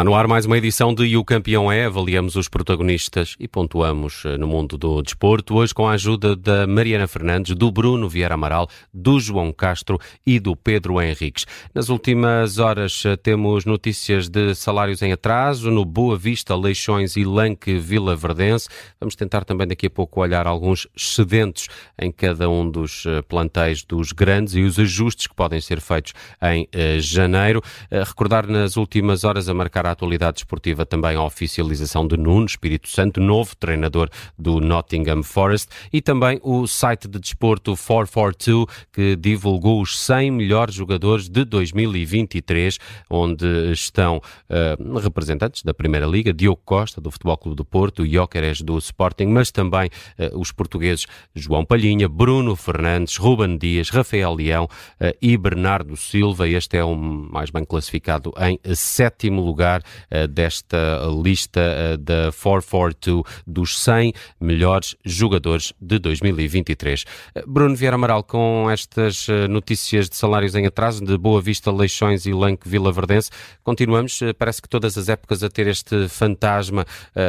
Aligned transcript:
Está 0.00 0.08
no 0.08 0.14
ar 0.14 0.26
mais 0.26 0.46
uma 0.46 0.56
edição 0.56 0.94
de 0.94 1.04
E 1.04 1.14
o 1.18 1.22
Campeão 1.22 1.70
é. 1.70 1.84
Avaliamos 1.84 2.34
os 2.34 2.48
protagonistas 2.48 3.36
e 3.38 3.46
pontuamos 3.46 4.22
eh, 4.24 4.38
no 4.38 4.46
mundo 4.46 4.78
do 4.78 5.02
desporto. 5.02 5.56
Hoje 5.56 5.74
com 5.74 5.86
a 5.86 5.92
ajuda 5.92 6.34
da 6.34 6.66
Mariana 6.66 7.06
Fernandes, 7.06 7.54
do 7.54 7.70
Bruno 7.70 8.08
Vieira 8.08 8.32
Amaral, 8.32 8.66
do 8.94 9.20
João 9.20 9.52
Castro 9.52 9.98
e 10.24 10.40
do 10.40 10.56
Pedro 10.56 11.02
Henriques. 11.02 11.46
Nas 11.74 11.90
últimas 11.90 12.56
horas 12.56 13.04
eh, 13.04 13.14
temos 13.14 13.66
notícias 13.66 14.30
de 14.30 14.54
salários 14.54 15.02
em 15.02 15.12
atraso 15.12 15.70
no 15.70 15.84
Boa 15.84 16.16
Vista, 16.16 16.56
Leixões 16.56 17.14
e 17.18 17.22
Lanque 17.22 17.78
Vila 17.78 18.16
Verdense. 18.16 18.70
Vamos 18.98 19.14
tentar 19.14 19.44
também 19.44 19.68
daqui 19.68 19.88
a 19.88 19.90
pouco 19.90 20.22
olhar 20.22 20.46
alguns 20.46 20.86
excedentes 20.96 21.68
em 22.00 22.10
cada 22.10 22.48
um 22.48 22.70
dos 22.70 23.04
eh, 23.04 23.20
plantéis 23.20 23.84
dos 23.84 24.12
grandes 24.12 24.54
e 24.54 24.62
os 24.62 24.78
ajustes 24.78 25.26
que 25.26 25.34
podem 25.34 25.60
ser 25.60 25.78
feitos 25.78 26.14
em 26.42 26.66
janeiro. 27.00 27.62
Recordar 27.90 28.46
nas 28.46 28.78
últimas 28.78 29.24
horas 29.24 29.46
a 29.46 29.52
marcar 29.52 29.89
atualidade 29.90 30.38
esportiva 30.38 30.84
também 30.84 31.16
a 31.16 31.22
oficialização 31.22 32.06
de 32.06 32.16
Nuno 32.16 32.46
Espírito 32.46 32.88
Santo, 32.88 33.20
novo 33.20 33.56
treinador 33.56 34.08
do 34.38 34.60
Nottingham 34.60 35.22
Forest, 35.22 35.68
e 35.92 36.00
também 36.00 36.40
o 36.42 36.66
site 36.66 37.08
de 37.08 37.18
desporto 37.18 37.76
442, 37.76 38.66
que 38.92 39.16
divulgou 39.16 39.80
os 39.80 39.98
100 39.98 40.30
melhores 40.30 40.74
jogadores 40.74 41.28
de 41.28 41.44
2023, 41.44 42.78
onde 43.08 43.72
estão 43.72 44.18
uh, 44.18 44.98
representantes 44.98 45.62
da 45.62 45.72
Primeira 45.74 46.06
Liga, 46.06 46.32
Diogo 46.32 46.60
Costa, 46.64 47.00
do 47.00 47.10
Futebol 47.10 47.36
Clube 47.36 47.56
do 47.56 47.64
Porto, 47.64 48.06
Jóqueres 48.06 48.60
do 48.60 48.78
Sporting, 48.78 49.26
mas 49.26 49.50
também 49.50 49.88
uh, 50.18 50.38
os 50.38 50.52
portugueses 50.52 51.06
João 51.34 51.64
Palhinha, 51.64 52.08
Bruno 52.08 52.56
Fernandes, 52.56 53.16
Ruben 53.16 53.56
Dias, 53.56 53.90
Rafael 53.90 54.34
Leão 54.34 54.64
uh, 54.64 55.16
e 55.20 55.36
Bernardo 55.36 55.96
Silva. 55.96 56.48
Este 56.48 56.76
é 56.76 56.84
o 56.84 56.94
mais 56.94 57.50
bem 57.50 57.64
classificado 57.64 58.32
em 58.40 58.58
sétimo 58.74 59.40
lugar 59.40 59.69
uh, 59.78 60.26
desta 60.26 60.76
lista 61.22 61.60
uh, 61.60 61.96
da 61.96 62.32
442 62.32 63.22
dos 63.46 63.78
100 63.78 64.12
melhores 64.40 64.96
jogadores 65.04 65.72
de 65.80 65.98
2023. 65.98 67.02
Uh, 67.02 67.06
Bruno 67.46 67.76
Vieira 67.76 67.94
Amaral, 67.94 68.24
com 68.24 68.68
estas 68.70 69.26
notícias 69.48 70.08
de 70.08 70.16
salários 70.16 70.54
em 70.54 70.66
atraso 70.66 71.04
de 71.04 71.16
Boa 71.16 71.40
Vista, 71.40 71.70
Leixões 71.70 72.26
e 72.26 72.32
Lanque 72.32 72.68
Vila 72.68 72.92
Verdense, 72.92 73.30
continuamos, 73.62 74.20
parece 74.38 74.60
que 74.60 74.68
todas 74.68 74.96
as 74.98 75.08
épocas 75.08 75.42
a 75.42 75.48
ter 75.48 75.66
este 75.66 76.08
fantasma 76.08 76.84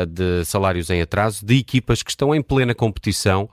de 0.07 0.43
salários 0.45 0.89
em 0.89 1.01
atraso, 1.01 1.45
de 1.45 1.57
equipas 1.57 2.01
que 2.01 2.09
estão 2.09 2.33
em 2.33 2.41
plena 2.41 2.73
competição, 2.73 3.49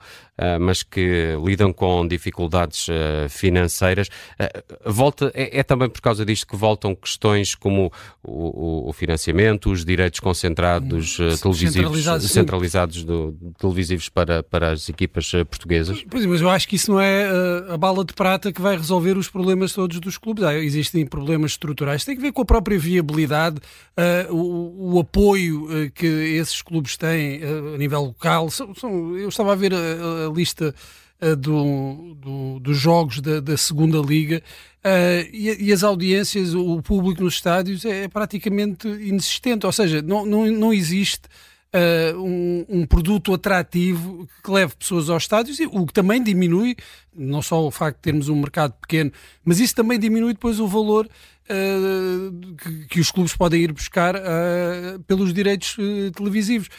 mas 0.59 0.83
que 0.83 1.35
lidam 1.43 1.73
com 1.73 2.07
dificuldades 2.07 2.87
ah, 2.89 3.27
financeiras. 3.29 4.09
Ah, 4.37 4.49
volta, 4.85 5.31
é, 5.33 5.59
é, 5.59 5.63
também 5.63 5.89
por 5.89 6.01
causa 6.01 6.25
disto 6.25 6.47
que 6.47 6.55
voltam 6.55 6.95
questões 6.95 7.55
como 7.55 7.91
o, 8.23 8.89
o 8.89 8.93
financiamento, 8.93 9.71
os 9.71 9.83
direitos 9.83 10.19
concentrados 10.19 11.17
televisivos, 11.41 11.73
centralizados, 11.73 12.31
centralizados 12.31 13.03
do, 13.03 13.35
televisivos 13.57 14.09
para, 14.09 14.43
para 14.43 14.71
as 14.71 14.87
equipas 14.87 15.31
portuguesas? 15.49 16.03
Pois, 16.09 16.25
mas 16.25 16.41
eu 16.41 16.49
acho 16.49 16.67
que 16.67 16.75
isso 16.75 16.91
não 16.91 16.99
é 16.99 17.27
a 17.69 17.77
bala 17.77 18.05
de 18.05 18.13
prata 18.13 18.51
que 18.51 18.61
vai 18.61 18.77
resolver 18.77 19.17
os 19.17 19.29
problemas 19.29 19.73
todos 19.73 19.99
dos 19.99 20.17
clubes. 20.17 20.43
existem 20.63 21.05
problemas 21.05 21.51
estruturais, 21.51 22.05
tem 22.05 22.15
que 22.15 22.21
ver 22.21 22.31
com 22.31 22.41
a 22.41 22.45
própria 22.45 22.77
viabilidade, 22.79 23.57
uh, 23.97 24.33
o, 24.33 24.95
o, 24.95 24.99
apoio 24.99 25.89
que 25.91 26.05
esses 26.05 26.61
clubes 26.61 26.97
têm 26.97 27.43
uh, 27.43 27.75
a 27.75 27.77
nível 27.77 28.01
local. 28.01 28.49
São, 28.49 28.73
são, 28.73 29.17
eu 29.17 29.29
estava 29.29 29.53
a 29.53 29.55
ver 29.55 29.73
a, 29.73 30.25
a 30.25 30.28
lista 30.29 30.73
uh, 31.21 31.35
do, 31.35 32.15
do, 32.15 32.59
dos 32.59 32.77
jogos 32.77 33.19
da, 33.21 33.39
da 33.39 33.57
segunda 33.57 33.99
liga 33.99 34.41
uh, 34.83 35.29
e, 35.31 35.67
e, 35.67 35.73
as 35.73 35.83
audiências, 35.83 36.53
o 36.53 36.81
público 36.81 37.23
nos 37.23 37.35
estádios 37.35 37.85
é, 37.85 38.03
é 38.03 38.07
praticamente 38.07 38.87
inexistente, 38.87 39.65
ou 39.65 39.71
seja, 39.71 40.01
não, 40.01 40.25
não, 40.25 40.45
não 40.47 40.73
existe 40.73 41.27
Uh, 41.71 42.17
um, 42.19 42.65
um, 42.67 42.83
produto 42.87 43.31
atrativo 43.31 44.27
que 44.43 44.49
leve 44.49 44.75
pessoas 44.75 45.07
aos 45.07 45.21
estádios, 45.21 45.59
o 45.71 45.85
que 45.85 45.93
também 45.93 46.23
diminui, 46.23 46.75
não 47.15 47.43
só 47.43 47.63
o 47.63 47.69
facto 47.69 47.97
de 47.97 48.01
termos 48.01 48.27
um 48.27 48.35
mercado 48.37 48.73
pequeno, 48.81 49.11
mas 49.45 49.59
isso 49.59 49.75
também 49.75 49.99
diminui 49.99 50.33
depois 50.33 50.59
o 50.59 50.67
valor 50.67 51.07
que, 52.57 52.87
que, 52.89 52.99
os 52.99 53.11
clubes 53.11 53.35
podem 53.35 53.61
ir 53.61 53.71
buscar 53.71 54.15
pelos 55.05 55.31
direitos 55.31 55.77
televisivos. 56.15 56.69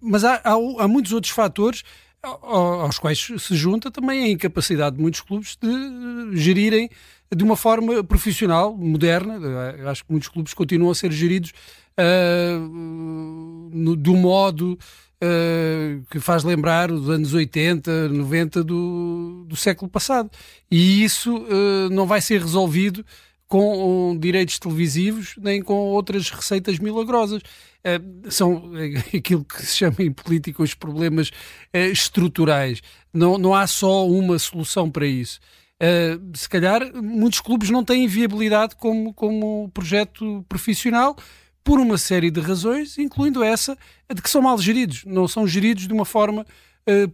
Mas 0.00 0.24
há, 0.24 0.40
há, 0.42 0.54
há 0.80 0.88
muitos 0.88 1.12
outros 1.12 1.32
fatores 1.32 1.84
aos 2.22 2.98
quais 2.98 3.18
se 3.38 3.56
junta 3.56 3.90
também 3.90 4.24
a 4.24 4.28
incapacidade 4.28 4.96
de 4.96 5.02
muitos 5.02 5.20
clubes 5.20 5.56
de 5.60 6.36
gerirem 6.36 6.90
de 7.34 7.44
uma 7.44 7.56
forma 7.56 8.02
profissional, 8.02 8.76
moderna. 8.76 9.34
Eu 9.78 9.88
acho 9.88 10.04
que 10.04 10.10
muitos 10.10 10.28
clubes 10.28 10.52
continuam 10.52 10.90
a 10.90 10.94
ser 10.94 11.12
geridos 11.12 11.52
uh, 11.98 12.58
no, 13.72 13.96
do 13.96 14.14
modo 14.16 14.78
uh, 15.22 16.04
que 16.10 16.18
faz 16.18 16.42
lembrar 16.42 16.90
os 16.90 17.08
anos 17.08 17.32
80, 17.32 18.08
90 18.08 18.64
do, 18.64 19.44
do 19.46 19.56
século 19.56 19.90
passado. 19.90 20.30
E 20.70 21.04
isso 21.04 21.36
uh, 21.36 21.88
não 21.90 22.06
vai 22.06 22.20
ser 22.20 22.40
resolvido 22.40 23.04
com 23.50 24.16
direitos 24.16 24.60
televisivos 24.60 25.34
nem 25.36 25.60
com 25.60 25.74
outras 25.74 26.30
receitas 26.30 26.78
milagrosas. 26.78 27.42
Uh, 27.42 28.30
são 28.30 28.70
aquilo 29.12 29.44
que 29.44 29.66
se 29.66 29.76
chama 29.78 29.96
em 29.98 30.12
política 30.12 30.62
os 30.62 30.72
problemas 30.72 31.30
uh, 31.74 31.90
estruturais. 31.90 32.80
Não, 33.12 33.36
não 33.36 33.52
há 33.52 33.66
só 33.66 34.06
uma 34.06 34.38
solução 34.38 34.88
para 34.88 35.04
isso. 35.04 35.40
Se 36.34 36.46
calhar 36.46 36.94
muitos 37.02 37.40
clubes 37.40 37.70
não 37.70 37.82
têm 37.82 38.06
viabilidade 38.06 38.76
como, 38.76 39.14
como 39.14 39.70
projeto 39.72 40.44
profissional 40.46 41.16
por 41.64 41.80
uma 41.80 41.96
série 41.96 42.30
de 42.30 42.38
razões, 42.38 42.98
incluindo 42.98 43.42
essa 43.42 43.78
de 44.14 44.20
que 44.20 44.28
são 44.28 44.42
mal 44.42 44.58
geridos, 44.58 45.06
não 45.06 45.26
são 45.26 45.46
geridos 45.46 45.88
de 45.88 45.94
uma 45.94 46.04
forma 46.04 46.44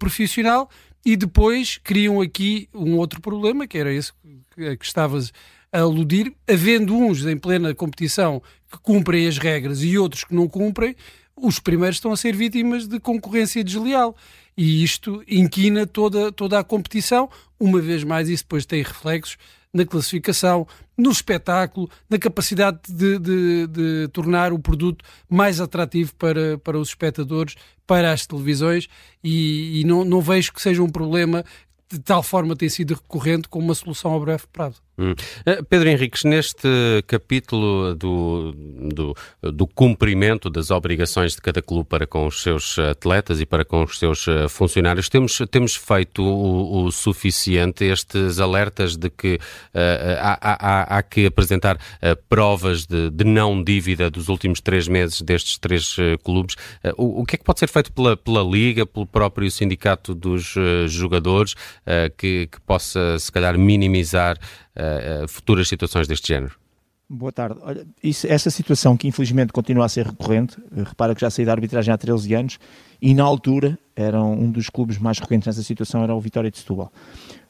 profissional 0.01 0.69
e 1.05 1.17
depois 1.17 1.79
criam 1.79 2.21
aqui 2.21 2.69
um 2.75 2.97
outro 2.97 3.21
problema, 3.21 3.69
que 3.69 3.79
era 3.79 3.93
esse 3.95 4.13
que 4.57 4.85
estavas 4.85 5.33
a 5.77 5.81
aludir, 5.81 6.33
havendo 6.49 6.97
uns 6.97 7.27
em 7.27 7.37
plena 7.37 7.75
competição 7.75 8.43
que 8.71 8.79
cumprem 8.79 9.29
as 9.29 9.37
regras 9.37 9.83
e 9.83 9.99
outros 9.99 10.25
que 10.25 10.35
não 10.35 10.49
cumprem, 10.49 10.97
os 11.37 11.59
primeiros 11.59 11.99
estão 11.99 12.13
a 12.13 12.17
ser 12.17 12.35
vítimas 12.35 12.87
de 12.87 12.99
concorrência 12.99 13.63
desleal. 13.63 14.17
E 14.57 14.83
isto 14.83 15.23
inquina 15.29 15.87
toda, 15.87 16.33
toda 16.33 16.59
a 16.59 16.65
competição. 16.65 17.29
Uma 17.61 17.79
vez 17.79 18.05
mais, 18.05 18.31
isso 18.31 18.45
depois 18.45 18.65
tem 18.65 18.83
reflexos 18.83 19.37
na 19.71 19.85
classificação, 19.85 20.67
no 20.97 21.11
espetáculo, 21.11 21.91
na 22.09 22.19
capacidade 22.19 22.79
de, 22.89 23.19
de, 23.19 23.67
de, 23.67 24.09
tornar 24.15 24.55
o 24.55 24.59
produto 24.59 25.05
mais 25.29 25.61
atrativo 25.61 26.15
para, 26.15 26.57
para 26.57 26.79
os 26.79 26.89
espectadores, 26.89 27.55
para 27.87 28.13
as 28.13 28.27
televisões, 28.27 28.89
e, 29.23 29.83
e 29.83 29.85
não, 29.85 30.07
não 30.07 30.23
vejo 30.23 30.55
que 30.55 30.63
seja 30.63 30.83
um 30.83 30.89
problema 30.89 31.45
de 31.91 31.99
tal 31.99 32.23
forma 32.23 32.57
tem 32.57 32.71
sido 32.71 32.95
recorrente 32.95 33.47
como 33.49 33.67
uma 33.67 33.75
solução 33.75 34.17
a 34.17 34.19
breve 34.19 34.45
prazo. 34.51 34.86
Hum. 34.99 35.15
Eh, 35.45 35.63
Pedro 35.69 35.91
Henriques, 35.91 36.25
neste 36.25 36.69
capítulo 37.07 37.95
do, 37.95 38.53
do, 38.53 39.15
do, 39.43 39.67
cumprimento 39.67 40.49
das 40.49 40.71
obrigações 40.71 41.35
de 41.35 41.43
cada 41.43 41.61
clube 41.61 41.87
para 41.87 42.07
com 42.07 42.27
os 42.27 42.43
seus 42.43 42.79
atletas 42.79 43.39
e 43.39 43.45
para 43.45 43.63
com 43.63 43.85
os 43.85 43.99
seus 43.99 44.27
eh, 44.27 44.49
funcionários, 44.49 45.11
temos, 45.11 45.39
temos 45.51 45.77
feito 45.77 46.23
o, 46.23 46.85
o 46.85 46.91
suficiente 46.91 47.85
estes 47.85 48.41
alertas 48.41 48.97
de 48.97 49.11
que 49.11 49.35
uh, 49.35 49.39
há, 50.19 50.39
há, 50.41 50.97
há, 50.97 51.03
que 51.03 51.27
apresentar 51.27 51.77
uh, 51.77 52.17
provas 52.27 52.87
de, 52.87 53.11
de, 53.11 53.25
não 53.25 53.63
dívida 53.63 54.11
dos 54.11 54.31
últimos 54.31 54.63
três 54.63 54.89
meses 54.89 55.21
destes 55.21 55.59
três 55.59 55.99
uh, 55.99 56.19
clubes. 56.25 56.57
O, 56.97 57.21
o, 57.21 57.27
que 57.27 57.37
é 57.37 57.39
que 57.39 57.45
pode 57.45 57.59
ser 57.59 57.69
feito 57.69 57.93
pela, 57.93 58.17
pela 58.17 58.43
Liga, 58.43 58.87
pelo 58.87 59.07
próprio 59.07 59.51
sindicato 59.51 60.15
dos 60.15 60.55
jogadores, 60.87 61.55
que, 62.17 62.49
que 62.51 62.61
possa, 62.61 63.19
se 63.19 63.31
calhar, 63.31 63.59
minimizar 63.59 64.39
uh, 64.77 65.29
futuras 65.29 65.69
situações 65.69 66.07
deste 66.07 66.29
género? 66.29 66.55
Boa 67.09 67.31
tarde. 67.31 67.61
Olha, 67.63 67.87
isso, 68.03 68.27
essa 68.27 68.51
situação 68.51 68.97
que 68.97 69.07
infelizmente 69.07 69.53
continua 69.53 69.85
a 69.85 69.89
ser 69.89 70.07
recorrente, 70.07 70.57
eh, 70.77 70.83
repara 70.83 71.15
que 71.15 71.21
já 71.21 71.31
saí 71.31 71.45
da 71.45 71.53
arbitragem 71.53 71.95
há 71.95 71.97
13 71.97 72.35
anos 72.35 72.59
e 73.01 73.15
na 73.15 73.23
altura 73.23 73.79
era 73.95 74.21
um 74.21 74.51
dos 74.51 74.69
clubes 74.69 74.99
mais 74.99 75.21
recorrentes 75.21 75.47
nessa 75.47 75.63
situação 75.63 76.03
era 76.03 76.13
o 76.13 76.21
Vitória 76.21 76.51
de 76.51 76.59
Setúbal. 76.59 76.93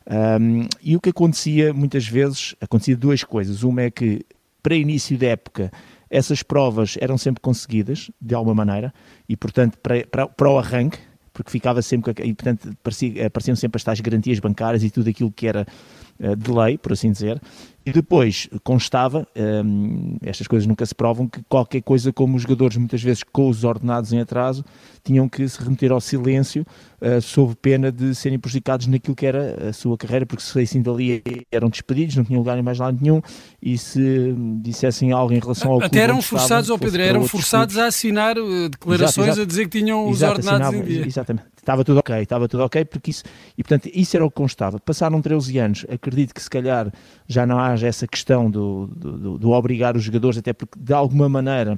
Um, 0.09 0.69
e 0.83 0.95
o 0.95 1.01
que 1.01 1.09
acontecia 1.09 1.73
muitas 1.73 2.07
vezes, 2.07 2.55
acontecia 2.61 2.95
duas 2.95 3.25
coisas. 3.25 3.63
Uma 3.63 3.83
é 3.83 3.91
que 3.91 4.27
para 4.63 4.75
início 4.75 5.17
da 5.17 5.29
época 5.29 5.73
essas 6.11 6.43
provas 6.43 6.97
eram 7.01 7.17
sempre 7.17 7.41
conseguidas 7.41 8.11
de 8.21 8.35
alguma 8.35 8.55
maneira 8.55 8.93
e 9.27 9.37
portanto 9.37 9.79
para, 9.79 10.07
para, 10.07 10.29
para 10.29 10.51
o 10.51 10.59
arranque, 10.59 10.99
porque 11.33 11.51
ficava 11.51 11.81
sempre 11.83 12.13
e 12.23 12.35
portanto 12.35 12.71
apareciam 13.25 13.57
sempre 13.57 13.79
as 13.79 13.85
tais 13.85 14.01
garantias 14.01 14.39
bancárias 14.39 14.83
e 14.83 14.91
tudo 14.91 15.09
aquilo 15.09 15.33
que 15.33 15.47
era 15.47 15.61
eh, 15.63 15.67
de 16.19 16.51
lei, 16.51 16.79
por 16.79 16.93
assim 16.93 17.11
dizer, 17.11 17.41
E 17.87 17.93
depois 17.93 18.49
constava, 18.65 19.29
um, 19.65 20.17
estas 20.21 20.49
coisas 20.49 20.67
nunca 20.67 20.85
se 20.85 20.93
provam, 20.93 21.29
que 21.29 21.41
qualquer 21.49 21.81
coisa 21.83 22.13
como 22.13 22.35
os 22.35 22.43
jogadores, 22.43 22.77
muitas 22.77 23.01
vezes 23.01 23.23
com 23.23 23.49
os 23.49 23.63
ordenados 23.63 24.13
em 24.13 24.19
atraso, 24.19 24.65
tinham 25.05 25.29
que 25.29 25.49
se 25.49 25.63
remeter 25.63 25.93
ao 25.93 26.01
silêncio 26.01 26.67
uh, 27.01 27.23
sob 27.23 27.55
pena 27.55 27.93
de 27.93 28.13
serem 28.13 28.41
prejudicados 28.41 28.89
naquilo 28.89 29.15
que 29.15 29.25
era 29.25 29.69
a 29.69 29.73
sua 29.73 29.97
carreira, 29.97 30.27
porque 30.27 30.43
se 30.43 30.51
saíssem 30.51 30.83
dali 30.83 31.23
eram 31.53 31.69
despedidos, 31.69 32.17
não 32.17 32.25
tinham 32.25 32.41
lugar 32.41 32.59
em 32.59 32.63
mais 32.63 32.81
lado 32.81 32.99
nenhum, 33.01 33.23
e 33.63 33.79
se 33.79 34.35
dissessem 34.61 35.13
algo 35.13 35.33
em 35.33 35.39
relação 35.39 35.71
ao 35.71 35.81
Até 35.81 36.01
eram 36.01 36.21
forçados, 36.21 36.69
ao 36.69 36.81
Pedro, 36.81 37.01
eram 37.01 37.29
forçados 37.29 37.79
a 37.79 37.87
assinar 37.87 38.37
uh, 38.37 38.69
declarações 38.69 39.29
exato, 39.29 39.31
exato. 39.31 39.43
a 39.43 39.45
dizer 39.45 39.69
que 39.69 39.79
tinham 39.79 40.09
os 40.09 40.17
exato, 40.17 40.41
ordenados 40.41 40.75
em 40.75 40.83
dia. 40.83 41.07
Exatamente 41.07 41.57
estava 41.67 41.85
tudo 41.85 41.99
ok, 41.99 42.23
estava 42.23 42.49
tudo 42.49 42.63
ok, 42.63 42.85
porque 42.85 43.11
isso, 43.11 43.25
e 43.59 43.63
portanto, 43.63 43.91
isso 43.93 44.17
era 44.17 44.25
o 44.25 44.31
que 44.31 44.37
constava. 44.37 44.79
Passaram 44.79 45.21
13 45.21 45.59
anos, 45.59 45.87
acredito 45.91 46.33
que 46.33 46.41
se 46.41 46.49
calhar 46.49 46.93
já 47.27 47.45
não 47.45 47.59
haja 47.77 47.87
essa 47.87 48.07
questão 48.07 48.51
do, 48.51 48.89
do, 48.89 49.39
do 49.39 49.51
obrigar 49.51 49.97
os 49.97 50.03
jogadores, 50.03 50.39
até 50.39 50.53
porque 50.53 50.79
de 50.79 50.93
alguma 50.93 51.29
maneira 51.29 51.75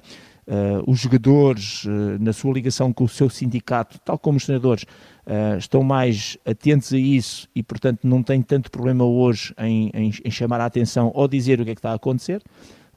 uh, 0.46 0.90
os 0.90 0.98
jogadores, 0.98 1.84
uh, 1.84 2.18
na 2.20 2.32
sua 2.32 2.52
ligação 2.52 2.92
com 2.92 3.04
o 3.04 3.08
seu 3.08 3.28
sindicato, 3.28 3.98
tal 4.04 4.18
como 4.18 4.38
os 4.38 4.44
treinadores, 4.44 4.84
uh, 4.84 5.58
estão 5.58 5.82
mais 5.82 6.38
atentos 6.46 6.92
a 6.92 6.98
isso 6.98 7.48
e, 7.54 7.62
portanto, 7.62 8.00
não 8.04 8.22
têm 8.22 8.40
tanto 8.40 8.70
problema 8.70 9.04
hoje 9.04 9.52
em, 9.58 9.90
em, 9.92 10.12
em 10.24 10.30
chamar 10.30 10.60
a 10.60 10.66
atenção 10.66 11.12
ou 11.14 11.28
dizer 11.28 11.60
o 11.60 11.64
que 11.64 11.70
é 11.72 11.74
que 11.74 11.80
está 11.80 11.90
a 11.90 11.94
acontecer. 11.94 12.42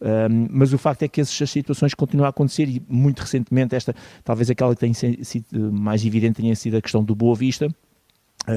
Um, 0.01 0.48
mas 0.50 0.74
o 0.74 0.80
facto 0.80 1.03
é 1.03 1.07
que 1.07 1.21
essas 1.21 1.48
situações 1.51 1.94
continuam 1.94 2.25
a 2.25 2.30
acontecer 2.30 2.68
e 2.68 2.81
muito 2.89 3.19
recentemente 3.19 3.75
esta, 3.75 3.94
talvez 4.24 4.50
aquela 4.50 4.74
que 4.74 4.80
tem 4.80 4.94
sido 4.94 5.71
mais 5.71 6.03
evidente 6.03 6.42
tenha 6.42 6.56
sido 6.56 6.75
a 6.75 6.81
questão 6.81 7.03
do 7.03 7.13
Boa 7.13 7.36
Vista, 7.36 7.69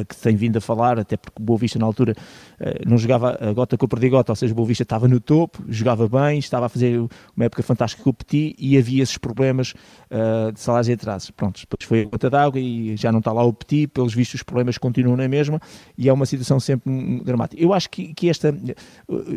que 0.08 0.16
tem 0.16 0.34
vindo 0.34 0.56
a 0.56 0.60
falar, 0.60 0.98
até 0.98 1.16
porque 1.16 1.42
Boa 1.42 1.58
Vista 1.58 1.78
na 1.78 1.84
altura 1.84 2.14
eh, 2.58 2.82
não 2.86 2.96
jogava 2.96 3.38
a 3.40 3.52
gota 3.52 3.76
com 3.76 3.84
o 3.84 3.88
perdigota, 3.88 4.32
ou 4.32 4.36
seja, 4.36 4.54
Boa 4.54 4.66
Vista 4.66 4.82
estava 4.82 5.06
no 5.06 5.20
topo, 5.20 5.62
jogava 5.68 6.08
bem, 6.08 6.38
estava 6.38 6.66
a 6.66 6.68
fazer 6.68 6.98
uma 7.36 7.44
época 7.44 7.62
fantástica 7.62 8.02
com 8.02 8.10
o 8.10 8.14
Petit 8.14 8.56
e 8.58 8.78
havia 8.78 9.02
esses 9.02 9.18
problemas 9.18 9.74
uh, 10.10 10.52
de 10.52 10.60
salários 10.60 10.88
e 10.88 10.92
atrasos. 10.92 11.30
Pronto, 11.30 11.60
depois 11.60 11.86
foi 11.86 12.02
a 12.02 12.04
gota 12.04 12.30
d'água 12.30 12.58
e 12.58 12.96
já 12.96 13.12
não 13.12 13.18
está 13.18 13.32
lá 13.32 13.44
o 13.44 13.52
Petit, 13.52 13.88
pelos 13.88 14.14
vistos 14.14 14.40
os 14.40 14.42
problemas 14.42 14.78
continuam 14.78 15.16
na 15.16 15.28
mesma 15.28 15.60
e 15.98 16.08
é 16.08 16.12
uma 16.12 16.26
situação 16.26 16.58
sempre 16.58 16.90
dramática. 17.22 17.62
Eu 17.62 17.72
acho 17.72 17.90
que, 17.90 18.14
que 18.14 18.30
esta, 18.30 18.56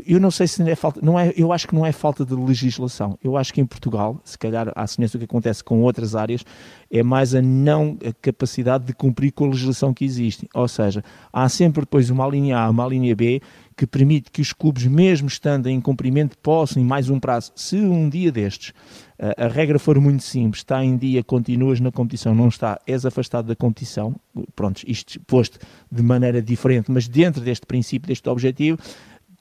eu 0.06 0.20
não 0.20 0.32
sei 0.32 0.48
se 0.48 0.62
é 0.70 0.76
falta, 0.76 1.02
não 1.04 1.20
é, 1.20 1.34
eu 1.36 1.52
acho 1.52 1.68
que 1.68 1.76
não 1.76 1.86
é 1.86 1.92
falta 1.92 2.26
de 2.26 2.34
legislação, 2.34 3.18
eu 3.24 3.36
acho 3.36 3.54
que 3.54 3.60
em 3.60 3.66
Portugal, 3.66 4.20
se 4.24 4.38
calhar 4.38 4.72
à 4.76 4.88
semelhança 4.88 5.18
do 5.18 5.22
que 5.22 5.26
acontece 5.26 5.64
com 5.64 5.82
outras 5.82 6.16
áreas, 6.16 6.44
é 6.92 7.04
mais 7.04 7.36
a 7.36 7.42
não 7.42 7.98
capacidade 8.22 8.86
de 8.86 8.94
cumprir 8.94 9.31
com 9.31 9.45
a 9.45 9.50
legislação 9.50 9.94
que 9.94 10.06
existe. 10.06 10.48
Ou 10.54 10.68
seja, 10.68 11.04
há 11.31 11.48
sempre 11.50 11.81
depois 11.81 12.10
uma 12.10 12.28
linha 12.28 12.57
A, 12.57 12.69
uma 12.69 12.88
linha 12.88 13.16
B, 13.16 13.42
que 13.75 13.86
permite 13.86 14.31
que 14.31 14.42
os 14.42 14.51
clubes, 14.54 14.86
mesmo 14.86 15.28
estando 15.28 15.68
em 15.68 15.80
cumprimento, 15.80 16.38
possam, 16.39 16.81
em 16.81 16.86
mais 16.86 17.10
um 17.10 17.19
prazo, 17.19 17.51
se 17.56 17.78
um 17.78 18.10
dia 18.10 18.31
destes 18.31 18.74
a, 19.19 19.45
a 19.45 19.48
regra 19.48 19.78
for 19.78 20.00
muito 20.00 20.24
simples, 20.24 20.62
está 20.62 20.84
em 20.84 20.98
dia, 20.98 21.24
continuas 21.24 21.80
na 21.80 21.92
competição, 21.92 22.34
não 22.34 22.48
está, 22.48 22.80
és 22.88 23.06
afastado 23.06 23.48
da 23.48 23.56
competição, 23.56 24.16
pronto, 24.56 24.81
isto 24.88 25.19
posto 25.22 25.60
de 25.92 26.01
maneira 26.01 26.42
diferente, 26.42 26.92
mas 26.92 27.07
dentro 27.07 27.42
deste 27.42 27.66
princípio, 27.66 28.07
deste 28.07 28.28
objetivo, 28.30 28.80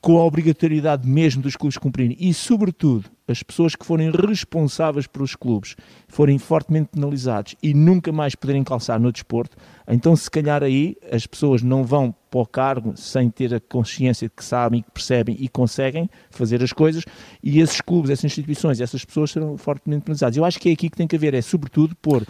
com 0.07 0.17
a 0.19 0.23
obrigatoriedade 0.23 1.05
mesmo 1.05 1.41
dos 1.41 1.57
clubes 1.57 1.77
cumprirem 1.77 2.15
e, 2.17 2.33
sobretudo, 2.33 3.09
as 3.27 3.43
pessoas 3.43 3.75
que 3.75 3.85
forem 3.85 4.09
responsáveis 4.09 5.05
pelos 5.05 5.35
clubes 5.35 5.75
forem 6.07 6.37
fortemente 6.37 6.91
penalizados 6.93 7.57
e 7.61 7.73
nunca 7.73 8.09
mais 8.09 8.33
poderem 8.33 8.63
calçar 8.63 9.01
no 9.01 9.11
desporto, 9.11 9.57
então 9.85 10.15
se 10.15 10.31
calhar 10.31 10.63
aí 10.63 10.95
as 11.11 11.27
pessoas 11.27 11.61
não 11.61 11.83
vão 11.83 12.15
para 12.31 12.39
o 12.39 12.45
cargo 12.45 12.93
sem 12.95 13.29
ter 13.29 13.53
a 13.53 13.59
consciência 13.59 14.29
de 14.29 14.33
que 14.33 14.45
sabem, 14.45 14.81
que 14.81 14.91
percebem 14.91 15.35
e 15.37 15.49
conseguem 15.49 16.09
fazer 16.29 16.63
as 16.63 16.71
coisas 16.71 17.03
e 17.43 17.59
esses 17.59 17.81
clubes, 17.81 18.09
essas 18.09 18.23
instituições, 18.23 18.79
essas 18.79 19.03
pessoas 19.03 19.31
serão 19.31 19.57
fortemente 19.57 20.05
penalizadas. 20.05 20.37
Eu 20.37 20.45
acho 20.45 20.57
que 20.57 20.69
é 20.69 20.71
aqui 20.71 20.89
que 20.89 20.95
tem 20.95 21.05
que 21.05 21.17
haver, 21.17 21.33
é 21.33 21.41
sobretudo 21.41 21.93
pôr 21.97 22.25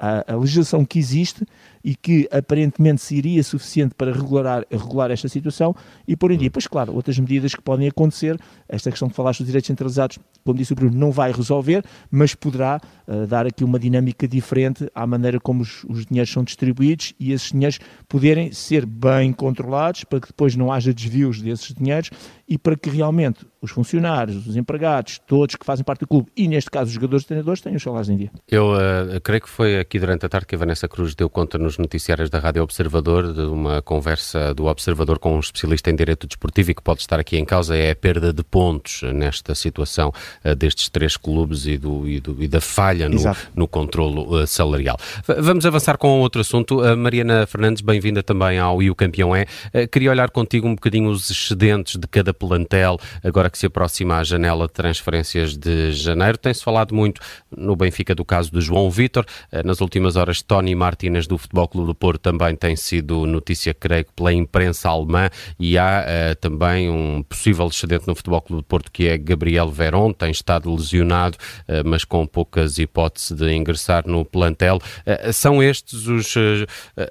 a, 0.00 0.32
a, 0.32 0.36
legislação 0.36 0.84
que 0.84 0.98
existe 0.98 1.46
e 1.82 1.94
que 1.94 2.28
aparentemente 2.30 3.00
seria 3.00 3.42
suficiente 3.42 3.94
para 3.94 4.12
regular, 4.12 4.64
regular 4.70 5.10
esta 5.10 5.28
situação 5.28 5.74
e 6.06 6.16
pôr 6.16 6.32
em 6.32 6.38
dia. 6.38 6.50
Pois 6.50 6.66
claro, 6.66 6.94
outras 6.94 7.18
medidas 7.18 7.54
que 7.54 7.62
podem 7.62 7.88
acontecer, 7.88 8.38
esta 8.68 8.90
questão 8.90 9.08
que 9.08 9.16
falaste 9.16 9.40
dos 9.40 9.46
direitos 9.46 9.66
centralizados, 9.66 10.18
como 10.44 10.58
disse 10.58 10.72
o 10.72 10.76
Bruno, 10.76 10.96
não 10.96 11.10
vai 11.10 11.32
resolver, 11.32 11.84
mas 12.10 12.34
poderá 12.34 12.80
uh, 13.06 13.26
dar 13.26 13.46
aqui 13.46 13.64
uma 13.64 13.78
dinâmica 13.78 14.26
diferente 14.26 14.90
à 14.94 15.06
maneira 15.06 15.38
como 15.40 15.62
os, 15.62 15.84
os 15.84 16.06
dinheiros 16.06 16.32
são 16.32 16.44
distribuídos 16.44 17.14
e 17.18 17.32
esses 17.32 17.50
dinheiros 17.50 17.78
poderem 18.08 18.52
ser 18.52 18.86
bem 18.86 19.32
controlados 19.32 20.04
para 20.04 20.20
que 20.20 20.28
depois 20.28 20.56
não 20.56 20.72
haja 20.72 20.92
desvios 20.92 21.40
desses 21.40 21.74
dinheiros 21.74 22.10
e 22.48 22.58
para 22.58 22.76
que 22.76 22.90
realmente 22.90 23.46
os 23.62 23.70
funcionários, 23.70 24.46
os 24.46 24.56
empregados, 24.56 25.20
todos 25.26 25.54
que 25.54 25.64
fazem 25.64 25.84
parte 25.84 26.00
do 26.00 26.06
clube 26.06 26.30
e 26.36 26.48
neste 26.48 26.70
caso 26.70 26.88
os 26.88 26.94
jogadores 26.94 27.24
e 27.24 27.28
treinadores 27.28 27.60
tenham 27.60 27.76
os 27.76 27.82
salários 27.82 28.08
em 28.08 28.16
dia. 28.16 28.30
Eu 28.48 28.72
uh, 28.72 29.20
creio 29.22 29.42
que 29.42 29.48
foi 29.48 29.78
aqui 29.78 29.98
durante 29.98 30.26
a 30.26 30.28
tarde 30.28 30.46
que 30.46 30.54
a 30.54 30.58
Vanessa 30.58 30.88
Cruz 30.88 31.14
deu 31.14 31.28
conta 31.28 31.58
nos 31.70 31.78
noticiários 31.78 32.28
da 32.28 32.40
Rádio 32.40 32.62
Observador 32.62 33.32
de 33.32 33.42
uma 33.42 33.80
conversa 33.80 34.52
do 34.52 34.66
Observador 34.66 35.20
com 35.20 35.36
um 35.36 35.40
especialista 35.40 35.88
em 35.88 35.94
direito 35.94 36.26
desportivo 36.26 36.72
e 36.72 36.74
que 36.74 36.82
pode 36.82 37.00
estar 37.00 37.20
aqui 37.20 37.36
em 37.36 37.44
causa 37.44 37.76
é 37.76 37.92
a 37.92 37.94
perda 37.94 38.32
de 38.32 38.42
pontos 38.42 39.02
nesta 39.14 39.54
situação 39.54 40.12
uh, 40.44 40.54
destes 40.56 40.88
três 40.88 41.16
clubes 41.16 41.66
e, 41.66 41.78
do, 41.78 42.08
e, 42.08 42.18
do, 42.18 42.42
e 42.42 42.48
da 42.48 42.60
falha 42.60 43.08
no, 43.08 43.20
no 43.54 43.68
controlo 43.68 44.42
uh, 44.42 44.46
salarial. 44.46 44.98
V 45.26 45.34
vamos 45.40 45.64
avançar 45.64 45.96
com 45.96 46.20
outro 46.20 46.40
assunto. 46.40 46.80
Uh, 46.80 46.96
Mariana 46.96 47.46
Fernandes, 47.46 47.82
bem-vinda 47.82 48.22
também 48.22 48.58
ao 48.58 48.82
E 48.82 48.90
o 48.90 48.94
Campeão 48.94 49.34
é. 49.36 49.46
queria 49.92 50.10
olhar 50.10 50.30
contigo 50.30 50.66
um 50.66 50.74
bocadinho 50.74 51.10
os 51.10 51.30
excedentes 51.30 51.96
de 51.96 52.08
cada 52.08 52.34
plantel, 52.34 52.98
agora 53.22 53.48
que 53.48 53.58
se 53.58 53.66
aproxima 53.66 54.16
a 54.16 54.24
janela 54.24 54.66
de 54.66 54.72
transferências 54.72 55.56
de 55.56 55.92
janeiro. 55.92 56.36
Tem-se 56.36 56.64
falado 56.64 56.94
muito 56.94 57.20
no 57.56 57.76
Benfica 57.76 58.14
do 58.14 58.24
caso 58.24 58.50
do 58.50 58.60
João 58.60 58.90
Vitor. 58.90 59.24
nas 59.64 59.80
últimas 59.80 60.16
horas, 60.16 60.42
Tony 60.42 60.74
Martínez 60.74 61.26
do 61.26 61.38
Futebol 61.38 61.59
Clube 61.68 61.88
do 61.88 61.94
Porto 61.94 62.20
também 62.20 62.54
tem 62.54 62.76
sido 62.76 63.26
notícia, 63.26 63.72
creio 63.72 64.06
pela 64.14 64.32
imprensa 64.32 64.88
alemã 64.88 65.28
e 65.58 65.78
há 65.78 66.04
uh, 66.04 66.34
também 66.36 66.90
um 66.90 67.22
possível 67.22 67.66
excedente 67.66 68.06
no 68.06 68.14
Futebol 68.14 68.40
Clube 68.40 68.62
do 68.62 68.66
Porto 68.66 68.90
que 68.90 69.06
é 69.06 69.16
Gabriel 69.16 69.70
Veron, 69.70 70.12
tem 70.12 70.30
estado 70.30 70.72
lesionado, 70.74 71.36
uh, 71.36 71.86
mas 71.86 72.04
com 72.04 72.26
poucas 72.26 72.78
hipóteses 72.78 73.32
de 73.32 73.52
ingressar 73.54 74.06
no 74.06 74.24
plantel. 74.24 74.76
Uh, 74.76 75.32
são 75.32 75.62
estes 75.62 76.06
os 76.06 76.34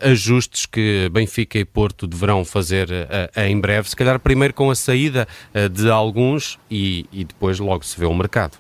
ajustes 0.02 0.66
que 0.66 1.10
Benfica 1.12 1.58
e 1.58 1.66
Porto 1.66 2.08
deverão 2.08 2.46
fazer 2.46 2.90
em 3.36 3.60
breve, 3.60 3.90
se 3.90 3.96
calhar 3.96 4.20
primeiro 4.20 4.54
com 4.54 4.70
a 4.70 4.76
saída 4.76 5.28
de 5.72 5.90
alguns 5.90 6.58
e, 6.70 7.06
e 7.12 7.24
depois 7.24 7.60
logo 7.60 7.84
se 7.86 8.00
vê 8.00 8.06
o 8.06 8.14
mercado. 8.14 8.58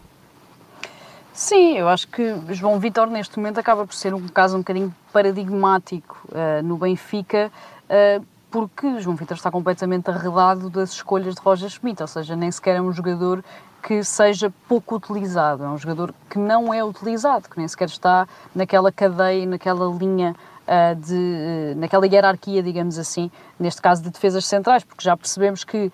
Sim, 1.39 1.77
eu 1.77 1.87
acho 1.87 2.05
que 2.09 2.35
João 2.49 2.77
Vitor 2.81 3.07
neste 3.07 3.37
momento 3.37 3.59
acaba 3.59 3.87
por 3.87 3.95
ser 3.95 4.13
um 4.13 4.27
caso 4.27 4.57
um 4.57 4.59
bocadinho 4.59 4.93
paradigmático 5.13 6.19
uh, 6.27 6.61
no 6.61 6.75
Benfica, 6.75 7.49
uh, 7.85 8.25
porque 8.51 8.99
João 8.99 9.15
Vitor 9.15 9.37
está 9.37 9.49
completamente 9.49 10.11
arredado 10.11 10.69
das 10.69 10.91
escolhas 10.91 11.35
de 11.35 11.41
Roger 11.41 11.69
Schmidt, 11.69 12.01
ou 12.01 12.09
seja, 12.09 12.35
nem 12.35 12.51
sequer 12.51 12.75
é 12.75 12.81
um 12.81 12.91
jogador 12.91 13.41
que 13.81 14.03
seja 14.03 14.53
pouco 14.67 14.97
utilizado, 14.97 15.63
é 15.63 15.69
um 15.69 15.77
jogador 15.77 16.13
que 16.29 16.37
não 16.37 16.73
é 16.73 16.83
utilizado, 16.83 17.47
que 17.47 17.57
nem 17.57 17.69
sequer 17.69 17.87
está 17.87 18.27
naquela 18.53 18.91
cadeia, 18.91 19.45
naquela 19.45 19.85
linha 19.97 20.35
uh, 20.67 20.95
de, 20.95 21.73
naquela 21.77 22.05
hierarquia, 22.05 22.61
digamos 22.61 22.99
assim, 22.99 23.31
neste 23.57 23.81
caso 23.81 24.03
de 24.03 24.09
defesas 24.09 24.45
centrais, 24.45 24.83
porque 24.83 25.05
já 25.05 25.15
percebemos 25.15 25.63
que 25.63 25.89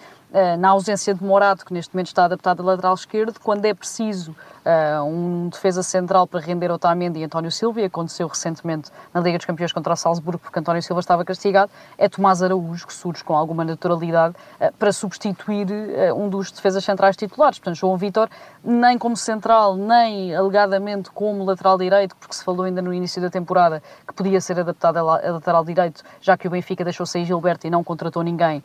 na 0.58 0.70
ausência 0.70 1.13
de 1.13 1.24
Morato, 1.24 1.65
que 1.65 1.74
neste 1.74 1.94
momento 1.94 2.08
está 2.08 2.25
adaptado 2.25 2.62
a 2.62 2.65
lateral 2.65 2.94
esquerdo, 2.94 3.39
quando 3.39 3.65
é 3.65 3.74
preciso 3.74 4.36
uh, 4.65 5.03
um 5.03 5.48
defesa 5.50 5.84
central 5.84 6.27
para 6.27 6.39
render 6.39 6.72
Otamendi 6.72 7.20
e 7.20 7.24
António 7.24 7.51
Silva, 7.51 7.82
e 7.82 7.86
aconteceu 7.86 8.27
recentemente 8.27 8.91
na 9.13 9.22
Liga 9.22 9.38
dos 9.38 9.46
Campeões 9.46 9.72
contra 9.72 9.94
o 9.94 9.96
Salzburgo, 9.96 10.39
porque 10.39 10.60
António 10.60 10.82
Silva 10.82 11.00
estava 11.00 11.24
castigado, 11.24 11.72
é 11.98 12.10
Tomás 12.10 12.41
Araújo, 12.41 12.88
que 12.88 12.94
surge 12.94 13.24
com 13.24 13.36
alguma 13.36 13.63
naturalidade 13.63 14.36
uh, 14.60 14.74
para 14.77 14.91
substituir 14.91 15.67
uh, 15.67 16.15
um 16.15 16.27
dos 16.27 16.51
defesas 16.51 16.84
centrais 16.84 17.15
titulares. 17.15 17.60
Portanto, 17.60 17.75
João 17.75 17.96
Vitor, 17.96 18.27
nem 18.63 18.98
como 18.98 19.15
central, 19.15 19.75
nem 19.75 20.36
alegadamente 20.36 21.10
como 21.12 21.46
lateral 21.46 21.77
direito, 21.77 22.15
porque 22.15 22.36
se 22.36 22.44
falou 22.44 22.65
ainda 22.65 22.82
no 22.82 22.94
início 22.94 23.22
da 23.22 23.29
temporada 23.29 23.82
que 24.08 24.13
podia 24.13 24.41
ser 24.41 24.60
adaptado 24.60 24.98
a 24.98 25.03
lateral 25.03 25.63
direito, 25.63 26.03
já 26.20 26.36
que 26.36 26.48
o 26.48 26.51
Benfica 26.51 26.84
deixou 26.84 27.05
sair 27.05 27.25
Gilberto 27.25 27.67
e 27.67 27.70
não 27.70 27.84
contratou 27.84 28.24
ninguém 28.24 28.63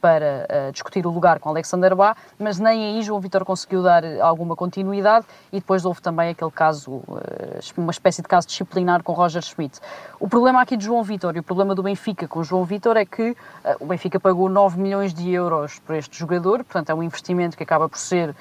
para 0.00 0.70
discutir 0.72 0.93
o 1.02 1.10
lugar 1.10 1.38
com 1.38 1.48
Alexander 1.48 1.94
Bá, 1.96 2.16
mas 2.38 2.58
nem 2.58 2.84
aí 2.84 3.02
João 3.02 3.20
Vitor 3.20 3.44
conseguiu 3.44 3.82
dar 3.82 4.04
alguma 4.20 4.54
continuidade 4.54 5.26
e 5.52 5.58
depois 5.58 5.84
houve 5.84 6.00
também 6.00 6.30
aquele 6.30 6.50
caso, 6.50 7.02
eh, 7.22 7.60
uma 7.76 7.90
espécie 7.90 8.22
de 8.22 8.28
caso 8.28 8.46
disciplinar 8.46 9.02
com 9.02 9.12
Roger 9.12 9.42
Schmidt. 9.42 9.80
O 10.20 10.28
problema 10.28 10.60
aqui 10.60 10.76
de 10.76 10.84
João 10.84 11.02
Vitor 11.02 11.36
e 11.36 11.40
o 11.40 11.42
problema 11.42 11.74
do 11.74 11.82
Benfica 11.82 12.28
com 12.28 12.40
o 12.40 12.44
João 12.44 12.64
Vitor 12.64 12.96
é 12.96 13.04
que 13.04 13.36
eh, 13.64 13.76
o 13.80 13.86
Benfica 13.86 14.20
pagou 14.20 14.48
9 14.48 14.80
milhões 14.80 15.12
de 15.12 15.30
euros 15.30 15.78
por 15.80 15.94
este 15.96 16.18
jogador, 16.18 16.64
portanto 16.64 16.90
é 16.90 16.94
um 16.94 17.02
investimento 17.02 17.56
que 17.56 17.62
acaba 17.62 17.88
por 17.88 17.98
ser 17.98 18.30
uh, 18.30 18.34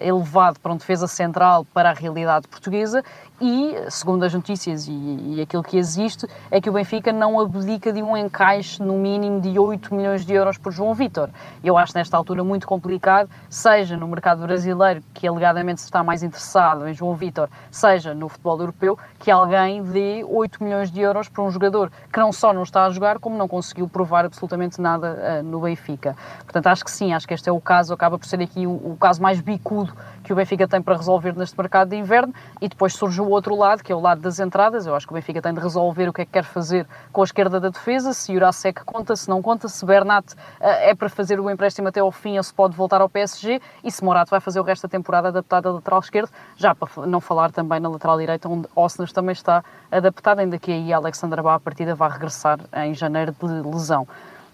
elevado 0.00 0.58
para 0.60 0.72
um 0.72 0.76
defesa 0.76 1.06
central 1.06 1.64
para 1.72 1.90
a 1.90 1.92
realidade 1.92 2.48
portuguesa 2.48 3.02
e, 3.40 3.90
segundo 3.90 4.22
as 4.22 4.32
notícias 4.32 4.86
e, 4.86 4.92
e, 4.92 5.40
aquilo 5.40 5.62
que 5.62 5.76
existe, 5.76 6.26
é 6.50 6.60
que 6.60 6.70
o 6.70 6.72
Benfica 6.72 7.12
não 7.12 7.40
abdica 7.40 7.92
de 7.92 8.00
um 8.00 8.16
encaixe 8.16 8.80
no 8.80 8.94
mínimo 8.94 9.40
de 9.40 9.58
8 9.58 9.92
milhões 9.92 10.24
de 10.24 10.32
euros 10.32 10.56
por 10.56 10.70
João 10.70 10.94
Vitor. 10.94 11.30
Eu 11.62 11.76
acho 11.76 11.92
nesta 11.96 12.16
altura 12.16 12.44
muito 12.44 12.66
complicado, 12.66 13.28
seja 13.50 13.96
no 13.96 14.06
mercado 14.06 14.42
brasileiro, 14.42 15.02
que 15.12 15.26
alegadamente 15.26 15.78
está 15.78 16.04
mais 16.04 16.22
interessado 16.22 16.86
em 16.86 16.94
João 16.94 17.14
Vitor, 17.16 17.48
seja 17.72 18.14
no 18.14 18.28
futebol 18.28 18.60
europeu, 18.60 18.96
que 19.18 19.30
alguém 19.32 19.82
dê 19.82 20.24
8 20.24 20.62
milhões 20.62 20.90
de 20.90 21.00
euros 21.00 21.28
para 21.28 21.42
um 21.42 21.50
jogador 21.50 21.90
que 22.12 22.20
não 22.20 22.32
só 22.32 22.52
não 22.52 22.62
está 22.62 22.84
a 22.84 22.90
jogar, 22.90 23.18
como 23.18 23.36
não 23.36 23.48
conseguiu 23.48 23.88
provar 23.88 24.24
absolutamente 24.24 24.80
nada 24.80 25.40
uh, 25.40 25.42
no 25.42 25.60
Benfica. 25.60 26.16
Portanto, 26.44 26.68
acho 26.68 26.84
que 26.84 26.90
sim, 26.90 27.12
acho 27.12 27.26
que 27.26 27.34
este 27.34 27.48
é 27.48 27.52
o 27.52 27.60
caso, 27.60 27.92
acaba 27.92 28.16
por 28.16 28.26
ser 28.26 28.40
aqui 28.40 28.64
o, 28.64 28.70
o 28.70 28.96
caso 28.98 29.20
mais 29.20 29.40
bicudo 29.40 29.92
que 30.22 30.32
o 30.32 30.36
Benfica 30.36 30.66
tem 30.66 30.80
para 30.80 30.96
resolver 30.96 31.36
neste 31.36 31.56
mercado 31.58 31.90
de 31.90 31.96
inverno 31.96 32.32
e 32.60 32.68
depois 32.68 32.94
surge 32.94 33.23
o 33.24 33.30
outro 33.30 33.56
lado, 33.56 33.82
que 33.82 33.90
é 33.90 33.94
o 33.94 34.00
lado 34.00 34.20
das 34.20 34.38
entradas. 34.38 34.86
Eu 34.86 34.94
acho 34.94 35.06
que 35.06 35.12
o 35.12 35.14
Benfica 35.14 35.42
tem 35.42 35.52
de 35.52 35.60
resolver 35.60 36.08
o 36.08 36.12
que 36.12 36.22
é 36.22 36.24
que 36.24 36.32
quer 36.32 36.44
fazer 36.44 36.86
com 37.12 37.20
a 37.20 37.24
esquerda 37.24 37.58
da 37.58 37.68
defesa, 37.68 38.12
se 38.12 38.32
Jurasek 38.32 38.84
conta, 38.84 39.16
se 39.16 39.28
não 39.28 39.42
conta, 39.42 39.68
se 39.68 39.84
Bernat 39.84 40.32
uh, 40.32 40.36
é 40.60 40.94
para 40.94 41.08
fazer 41.08 41.40
o 41.40 41.50
empréstimo 41.50 41.88
até 41.88 42.00
ao 42.00 42.12
fim 42.12 42.36
ou 42.36 42.42
se 42.42 42.52
pode 42.52 42.76
voltar 42.76 43.00
ao 43.00 43.08
PSG 43.08 43.60
e 43.82 43.90
se 43.90 44.04
Morato 44.04 44.30
vai 44.30 44.40
fazer 44.40 44.60
o 44.60 44.62
resto 44.62 44.82
da 44.82 44.88
temporada 44.88 45.28
adaptado 45.28 45.68
à 45.68 45.72
lateral 45.72 46.00
esquerdo, 46.00 46.30
já 46.56 46.74
para 46.74 47.06
não 47.06 47.20
falar 47.20 47.50
também 47.50 47.80
na 47.80 47.88
lateral 47.88 48.18
direita, 48.18 48.48
onde 48.48 48.68
Osnas 48.76 49.12
também 49.12 49.32
está 49.32 49.64
adaptado, 49.90 50.40
ainda 50.40 50.58
que 50.58 50.70
aí 50.70 50.92
Alexandre 50.92 51.42
Bá 51.42 51.54
a 51.54 51.60
partida 51.60 51.94
vai 51.94 52.10
regressar 52.10 52.60
em 52.74 52.94
janeiro 52.94 53.34
de 53.40 53.46
lesão. 53.68 54.06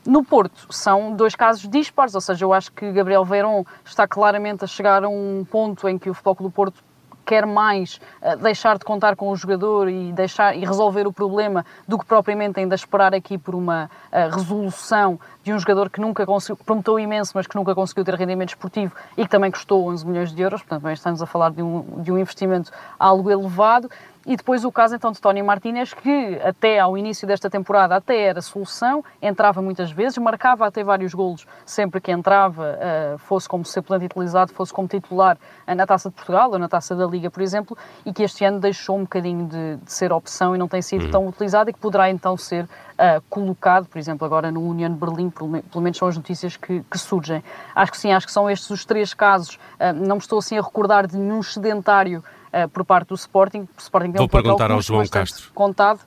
No 0.06 0.24
Porto, 0.24 0.66
são 0.72 1.14
dois 1.14 1.34
casos 1.34 1.68
dispares, 1.68 2.14
ou 2.14 2.22
seja, 2.22 2.44
eu 2.44 2.54
acho 2.54 2.72
que 2.72 2.90
Gabriel 2.90 3.22
Verón 3.22 3.64
está 3.84 4.08
claramente 4.08 4.64
a 4.64 4.66
chegar 4.66 5.04
a 5.04 5.08
um 5.08 5.44
ponto 5.48 5.86
em 5.86 5.98
que 5.98 6.08
o 6.08 6.14
Futebol 6.14 6.48
do 6.48 6.50
Porto 6.50 6.82
quer 7.30 7.46
mais 7.46 8.00
uh, 8.20 8.36
deixar 8.42 8.76
de 8.76 8.84
contar 8.84 9.14
com 9.14 9.30
o 9.30 9.36
jogador 9.36 9.88
e, 9.88 10.12
deixar, 10.12 10.56
e 10.56 10.64
resolver 10.64 11.06
o 11.06 11.12
problema 11.12 11.64
do 11.86 11.96
que 11.96 12.04
propriamente 12.04 12.58
ainda 12.58 12.74
esperar 12.74 13.14
aqui 13.14 13.38
por 13.38 13.54
uma 13.54 13.84
uh, 13.84 14.34
resolução 14.34 15.16
de 15.44 15.52
um 15.52 15.58
jogador 15.60 15.88
que 15.88 16.00
nunca 16.00 16.26
conseguiu, 16.26 16.56
prometeu 16.64 16.98
imenso, 16.98 17.30
mas 17.36 17.46
que 17.46 17.54
nunca 17.54 17.72
conseguiu 17.72 18.04
ter 18.04 18.14
rendimento 18.16 18.48
esportivo 18.48 18.92
e 19.16 19.22
que 19.22 19.30
também 19.30 19.48
custou 19.48 19.86
11 19.86 20.04
milhões 20.04 20.34
de 20.34 20.42
euros, 20.42 20.60
portanto, 20.60 20.90
estamos 20.90 21.22
a 21.22 21.26
falar 21.26 21.52
de 21.52 21.62
um, 21.62 22.02
de 22.02 22.10
um 22.10 22.18
investimento 22.18 22.72
algo 22.98 23.30
elevado. 23.30 23.88
E 24.26 24.36
depois 24.36 24.64
o 24.64 24.70
caso 24.70 24.94
então 24.94 25.10
de 25.12 25.20
Tony 25.20 25.42
Martínez, 25.42 25.94
que 25.94 26.38
até 26.44 26.78
ao 26.78 26.96
início 26.96 27.26
desta 27.26 27.48
temporada 27.48 27.96
até 27.96 28.20
era 28.20 28.42
solução, 28.42 29.02
entrava 29.20 29.62
muitas 29.62 29.90
vezes, 29.90 30.18
marcava 30.18 30.66
até 30.66 30.84
vários 30.84 31.14
golos 31.14 31.46
sempre 31.64 32.00
que 32.02 32.12
entrava, 32.12 32.78
uh, 33.14 33.18
fosse 33.18 33.48
como 33.48 33.64
suplente 33.64 34.04
utilizado, 34.04 34.52
fosse 34.52 34.74
como 34.74 34.86
titular 34.86 35.38
uh, 35.66 35.74
na 35.74 35.86
Taça 35.86 36.10
de 36.10 36.14
Portugal 36.14 36.50
ou 36.50 36.58
na 36.58 36.68
Taça 36.68 36.94
da 36.94 37.06
Liga, 37.06 37.30
por 37.30 37.42
exemplo, 37.42 37.76
e 38.04 38.12
que 38.12 38.22
este 38.22 38.44
ano 38.44 38.60
deixou 38.60 38.98
um 38.98 39.02
bocadinho 39.02 39.46
de, 39.46 39.76
de 39.76 39.92
ser 39.92 40.12
opção 40.12 40.54
e 40.54 40.58
não 40.58 40.68
tem 40.68 40.82
sido 40.82 41.06
uhum. 41.06 41.10
tão 41.10 41.26
utilizado 41.26 41.70
e 41.70 41.72
que 41.72 41.78
poderá 41.78 42.10
então 42.10 42.36
ser 42.36 42.64
uh, 42.64 43.22
colocado, 43.30 43.86
por 43.86 43.98
exemplo, 43.98 44.26
agora 44.26 44.50
no 44.50 44.60
União 44.60 44.90
de 44.90 44.98
Berlim, 44.98 45.30
pelo, 45.30 45.62
pelo 45.62 45.82
menos 45.82 45.96
são 45.96 46.06
as 46.06 46.16
notícias 46.16 46.58
que, 46.58 46.82
que, 46.90 46.98
surgem. 46.98 47.42
Acho 47.74 47.92
que 47.92 47.98
sim, 47.98 48.12
acho 48.12 48.26
que 48.26 48.32
são 48.32 48.50
estes 48.50 48.68
os 48.68 48.84
três 48.84 49.14
casos. 49.14 49.58
não 49.94 50.16
me 50.16 50.20
estou 50.20 50.38
assim 50.38 50.58
a 50.58 50.62
recordar 50.62 51.06
de 51.06 51.16
nenhum 51.16 51.42
sedentário 51.42 52.22
uh, 52.52 52.68
por 52.68 52.84
parte 52.84 53.08
do 53.08 53.14
Sporting. 53.14 53.68
O 53.76 53.80
Sporting 53.80 54.12
Vou 54.12 54.26
um 54.26 54.28
perguntar 54.28 54.70
ao 54.70 54.82
João 54.82 55.06
Castro. 55.06 55.50
Contado. 55.54 56.00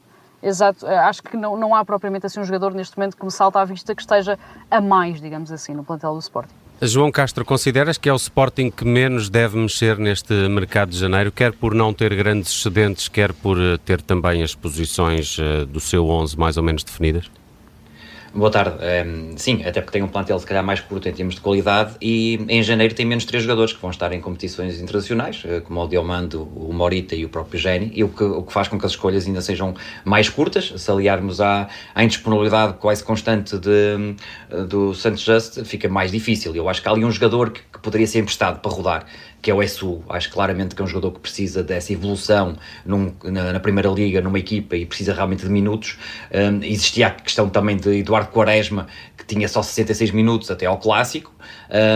Exato, 0.44 0.86
eh, 0.86 0.98
acho 0.98 1.24
que 1.24 1.38
não, 1.38 1.56
não 1.56 1.74
há 1.74 1.86
propriamente 1.86 2.26
assim 2.26 2.38
um 2.38 2.44
jogador 2.44 2.74
neste 2.74 2.98
momento 2.98 3.16
que 3.16 3.24
me 3.24 3.32
salta 3.32 3.62
à 3.62 3.66
vista 3.66 3.96
que 3.96 4.02
esteja 4.02 4.38
a 4.70 4.82
mais, 4.82 5.22
digamos 5.22 5.50
assim, 5.54 5.74
no 5.74 5.86
plantel 5.86 6.14
do 6.14 6.20
Sporting. 6.20 6.54
João 6.82 7.10
Castro, 7.10 7.46
consideras 7.46 7.98
que 7.98 8.10
é 8.10 8.14
o 8.14 8.18
Sporting 8.18 8.70
que 8.70 8.84
menos 8.84 9.30
deve 9.30 9.58
mexer 9.58 9.98
neste 9.98 10.34
mercado 10.50 10.90
de 10.90 10.98
janeiro, 10.98 11.32
quer 11.32 11.54
por 11.54 11.74
não 11.74 11.94
ter 11.94 12.14
grandes 12.14 12.52
excedentes, 12.52 13.08
quer 13.08 13.32
por 13.32 13.58
eh, 13.58 13.78
ter 13.86 14.02
também 14.02 14.44
as 14.44 14.54
posições 14.54 15.38
do 15.70 15.80
seu 15.80 16.10
11 16.10 16.38
mais 16.38 16.58
ou 16.58 16.64
menos 16.64 16.84
definidas? 16.84 17.32
Boa 18.36 18.50
tarde. 18.50 18.78
Um, 18.78 18.82
ehm, 18.82 19.38
sim, 19.38 19.64
até 19.64 19.80
porque 19.80 19.92
tem 19.92 20.02
um 20.02 20.08
plantel 20.08 20.40
se 20.40 20.46
calhar 20.48 20.64
mais 20.64 20.80
curto 20.80 21.08
em 21.08 21.14
termos 21.14 21.36
de 21.36 21.42
qualidade 21.42 21.94
e 22.02 22.44
em 22.50 22.64
janeiro 22.64 22.96
tem 22.96 23.06
menos 23.06 23.26
três 23.26 23.44
jogadores 23.44 23.74
que 23.74 23.80
vão 23.80 23.92
estar 23.92 24.12
em 24.12 24.20
competições 24.20 24.82
internacionais, 24.82 25.44
eh, 25.46 25.60
como 25.60 25.80
o 25.80 25.88
Diomando, 25.88 26.42
o 26.56 26.74
Morita 26.74 27.14
e 27.14 27.24
o 27.26 27.30
próprio 27.30 27.60
Geni, 27.60 27.92
e 27.94 28.04
o 28.04 28.10
que, 28.10 28.24
o 28.24 28.42
que 28.42 28.52
faz 28.52 28.68
com 28.68 28.80
que 28.80 28.88
as 28.88 28.94
escolhas 28.94 29.28
ainda 29.28 29.40
sejam 29.40 29.76
mais 30.04 30.30
curtas. 30.30 30.74
Se 30.78 30.90
aliarmos 30.90 31.40
à, 31.40 31.70
à 31.94 32.04
indisponibilidade 32.04 32.74
quase 32.80 33.04
constante 33.04 33.56
de, 33.60 34.16
eh, 34.50 34.64
do 34.64 34.96
Santos 34.96 35.22
Just, 35.22 35.64
fica 35.64 35.88
mais 35.88 36.12
difícil. 36.12 36.56
Eu 36.56 36.68
acho 36.68 36.82
que 36.82 36.88
há 36.88 36.92
ali 36.92 37.06
um 37.06 37.12
jogador 37.12 37.52
que, 37.52 37.62
que 37.62 37.80
poderia 37.84 38.08
ser 38.08 38.18
emprestado 38.18 38.60
para 38.62 38.72
rodar 38.72 39.06
que 39.44 39.52
é 39.52 39.54
o 39.54 39.62
SU. 39.68 40.02
Acho 40.10 40.32
claramente 40.32 40.74
que 40.74 40.82
é 40.82 40.86
um 40.86 40.88
jogador 40.88 41.12
que 41.12 41.20
precisa 41.20 41.62
dessa 41.62 41.92
evolução 41.92 42.56
num, 42.86 43.14
na, 43.26 43.52
na, 43.52 43.60
Primeira 43.60 43.90
Liga, 43.90 44.22
numa 44.22 44.40
equipa 44.40 44.78
e 44.78 44.86
precisa 44.86 45.14
realmente 45.14 45.44
de 45.44 45.50
minutos. 45.50 45.98
Um, 46.34 46.64
existia 46.64 47.08
a 47.08 47.12
questão 47.12 47.50
também 47.50 47.76
de 47.76 48.00
Eduardo 48.00 48.32
Quaresma, 48.32 48.88
que 49.18 49.26
tinha 49.26 49.48
só 49.50 49.62
66 49.62 50.12
minutos 50.12 50.50
até 50.50 50.66
ao 50.66 50.78
Clássico, 50.78 51.34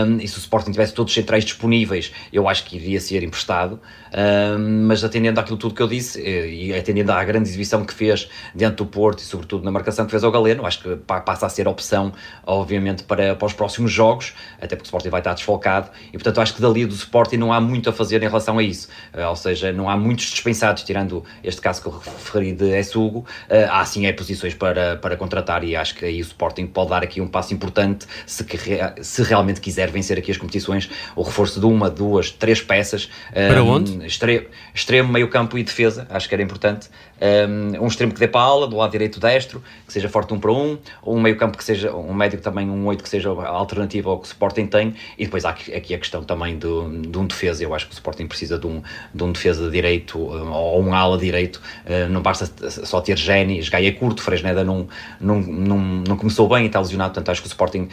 um, 0.06 0.18
e 0.18 0.28
se 0.28 0.36
o 0.36 0.40
Sporting 0.40 0.72
tivesse 0.72 0.92
todos 0.92 1.10
os 1.10 1.14
centrais 1.14 1.44
disponíveis, 1.44 2.12
eu 2.32 2.48
acho 2.48 2.64
que 2.64 2.76
iria 2.76 3.00
ser 3.00 3.22
emprestado. 3.22 3.80
Um, 4.08 4.86
mas 4.86 5.04
atendendo 5.04 5.38
àquilo 5.38 5.56
tudo 5.58 5.74
que 5.74 5.82
eu 5.82 5.88
disse 5.88 6.22
eh, 6.22 6.48
e 6.48 6.74
atendendo 6.74 7.12
à 7.12 7.22
grande 7.24 7.48
exibição 7.48 7.84
que 7.84 7.92
fez 7.92 8.28
dentro 8.54 8.84
do 8.84 8.86
Porto 8.86 9.18
e 9.18 9.22
sobretudo 9.22 9.64
na 9.64 9.70
marcação 9.70 10.06
que 10.06 10.10
fez 10.10 10.24
ao 10.24 10.30
Galeno, 10.30 10.64
acho 10.66 10.82
que 10.82 10.96
passa 10.96 11.46
a 11.46 11.48
ser 11.48 11.68
opção, 11.68 12.12
obviamente, 12.46 13.02
para, 13.04 13.34
para 13.34 13.46
os 13.46 13.52
próximos 13.52 13.92
jogos, 13.92 14.34
até 14.56 14.68
porque 14.68 14.84
o 14.84 14.84
Sporting 14.84 15.10
vai 15.10 15.20
estar 15.20 15.34
desfalcado. 15.34 15.90
E 16.08 16.12
portanto 16.12 16.40
acho 16.40 16.54
que 16.54 16.62
dali 16.62 16.86
do 16.86 16.94
Sporting 16.94 17.36
não 17.36 17.52
há 17.52 17.60
muito 17.60 17.90
a 17.90 17.92
fazer 17.92 18.22
em 18.22 18.26
relação 18.26 18.58
a 18.58 18.62
isso, 18.62 18.88
uh, 19.14 19.28
ou 19.28 19.36
seja, 19.36 19.72
não 19.72 19.88
há 19.88 19.96
muitos 19.96 20.26
dispensados, 20.26 20.82
tirando 20.82 21.24
este 21.44 21.60
caso 21.60 21.82
que 21.82 21.88
eu 21.88 21.98
referi 21.98 22.52
de 22.52 22.70
S-Hugo, 22.76 23.20
uh, 23.20 23.70
há 23.70 23.84
sim 23.84 24.06
é 24.06 24.12
posições 24.12 24.54
para, 24.54 24.96
para 24.96 25.16
contratar 25.16 25.64
e 25.64 25.76
acho 25.76 25.94
que 25.94 26.04
aí 26.04 26.18
o 26.18 26.22
Sporting 26.22 26.66
pode 26.66 26.90
dar 26.90 27.02
aqui 27.02 27.20
um 27.20 27.28
passo 27.28 27.52
importante 27.52 28.06
se, 28.26 28.44
que, 28.44 28.58
se 29.02 29.22
realmente 29.22 29.37
quiser 29.60 29.90
vencer 29.90 30.18
aqui 30.18 30.30
as 30.30 30.36
competições, 30.36 30.88
o 31.14 31.22
reforço 31.22 31.60
de 31.60 31.66
uma, 31.66 31.90
duas, 31.90 32.30
três 32.30 32.60
peças. 32.60 33.08
Para 33.32 33.62
um, 33.62 33.68
onde? 33.68 34.06
Extremo, 34.06 34.46
extremo, 34.74 35.12
meio 35.12 35.28
campo 35.28 35.58
e 35.58 35.62
defesa, 35.62 36.06
acho 36.10 36.28
que 36.28 36.34
era 36.34 36.42
importante. 36.42 36.88
Um, 37.20 37.84
um 37.84 37.86
extremo 37.86 38.12
que 38.12 38.20
dê 38.20 38.28
para 38.28 38.40
a 38.40 38.44
ala, 38.44 38.66
do 38.68 38.76
lado 38.76 38.92
direito 38.92 39.18
destro, 39.18 39.62
que 39.86 39.92
seja 39.92 40.08
forte 40.08 40.32
um 40.32 40.38
para 40.38 40.52
um, 40.52 40.78
um 41.04 41.20
meio 41.20 41.36
campo 41.36 41.58
que 41.58 41.64
seja, 41.64 41.92
um 41.92 42.14
médio 42.14 42.40
também, 42.40 42.70
um 42.70 42.86
oito 42.86 43.02
que 43.02 43.08
seja 43.08 43.28
alternativo 43.28 44.10
ao 44.10 44.18
que 44.18 44.26
o 44.26 44.28
Sporting 44.28 44.66
tem, 44.66 44.94
e 45.18 45.24
depois 45.24 45.44
há 45.44 45.50
aqui, 45.50 45.74
aqui 45.74 45.94
a 45.94 45.98
questão 45.98 46.22
também 46.22 46.56
do, 46.56 47.02
de 47.02 47.18
um 47.18 47.26
defesa, 47.26 47.62
eu 47.62 47.74
acho 47.74 47.86
que 47.86 47.92
o 47.92 47.94
Sporting 47.94 48.26
precisa 48.26 48.58
de 48.58 48.66
um, 48.66 48.82
de 49.12 49.24
um 49.24 49.32
defesa 49.32 49.68
direito, 49.70 50.18
ou 50.18 50.82
um 50.82 50.94
ala 50.94 51.18
direito, 51.18 51.60
uh, 51.86 52.08
não 52.08 52.22
basta 52.22 52.70
só 52.70 53.00
ter 53.00 53.18
Geni, 53.18 53.60
Gaia 53.68 53.88
é 53.88 53.92
curto, 53.92 54.22
Fresneda 54.22 54.62
não, 54.62 54.88
não, 55.20 55.40
não, 55.40 55.78
não 56.06 56.16
começou 56.16 56.48
bem 56.48 56.64
e 56.64 56.66
está 56.66 56.78
lesionado, 56.78 57.14
portanto 57.14 57.30
acho 57.30 57.42
que 57.42 57.48
o 57.48 57.50
Sporting 57.50 57.88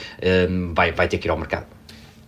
vai, 0.73 0.91
vai 0.91 1.07
ter 1.07 1.17
que 1.17 1.27
ir 1.27 1.31
ao 1.35 1.39
mercado. 1.39 1.67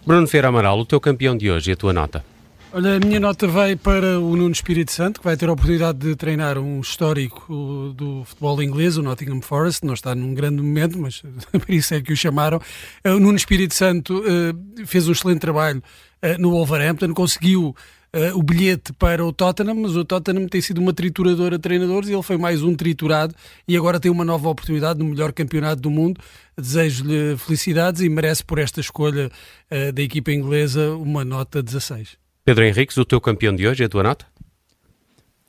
Bruno 0.05 0.27
Feira 0.27 0.49
Amaral, 0.49 0.79
o 0.79 0.85
teu 0.85 0.99
campeão 0.99 1.35
de 1.35 1.49
hoje 1.49 1.71
e 1.71 1.73
a 1.73 1.75
tua 1.75 1.91
nota? 1.91 2.23
Olha, 2.71 2.97
a 2.97 2.99
minha 2.99 3.19
nota 3.19 3.47
vai 3.47 3.75
para 3.75 4.19
o 4.19 4.35
Nuno 4.35 4.51
Espírito 4.51 4.91
Santo, 4.91 5.19
que 5.21 5.25
vai 5.25 5.37
ter 5.37 5.47
a 5.47 5.53
oportunidade 5.53 5.99
de 5.99 6.15
treinar 6.15 6.57
um 6.57 6.81
histórico 6.81 7.93
do 7.95 8.23
futebol 8.25 8.61
inglês, 8.61 8.97
o 8.97 9.01
Nottingham 9.01 9.41
Forest. 9.41 9.85
Não 9.85 9.93
está 9.93 10.13
num 10.13 10.33
grande 10.33 10.61
momento, 10.61 10.99
mas 10.99 11.23
por 11.51 11.69
isso 11.69 11.93
é 11.93 12.01
que 12.01 12.11
o 12.11 12.15
chamaram. 12.15 12.61
Eh, 13.03 13.11
o 13.11 13.19
Nuno 13.19 13.37
Espírito 13.37 13.73
Santo 13.73 14.19
uh, 14.19 14.85
fez 14.85 15.07
um 15.07 15.13
excelente 15.13 15.39
trabalho 15.39 15.81
uh, 16.21 16.39
no 16.39 16.51
Wolverhampton, 16.51 17.13
conseguiu 17.13 17.73
uh, 18.15 18.37
o 18.37 18.43
bilhete 18.43 18.93
para 18.93 19.25
o 19.25 19.31
Tottenham, 19.31 19.75
mas 19.75 19.95
o 19.95 20.05
Tottenham 20.05 20.47
tem 20.47 20.61
sido 20.61 20.79
uma 20.79 20.93
trituradora 20.93 21.57
de 21.57 21.61
treinadores 21.61 22.09
e 22.09 22.13
ele 22.13 22.23
foi 22.23 22.37
mais 22.37 22.63
um 22.63 22.75
triturado 22.75 23.33
e 23.67 23.75
agora 23.75 23.99
tem 23.99 24.11
uma 24.11 24.25
nova 24.25 24.49
oportunidade 24.49 24.99
no 24.99 25.05
melhor 25.05 25.31
campeonato 25.31 25.81
do 25.81 25.89
mundo. 25.89 26.19
Desejo-lhe 26.57 27.37
felicidades 27.37 28.01
e 28.01 28.09
merece 28.09 28.43
por 28.43 28.57
esta 28.57 28.79
escolha 28.79 29.29
da 29.93 30.01
equipa 30.01 30.31
inglesa 30.31 30.89
uma 30.95 31.23
nota 31.23 31.61
16. 31.61 32.17
Pedro 32.43 32.63
Henriques, 32.63 32.97
o 32.97 33.05
teu 33.05 33.21
campeão 33.21 33.55
de 33.55 33.67
hoje, 33.67 33.83
a 33.83 33.89
tua 33.89 34.03
nota? 34.03 34.25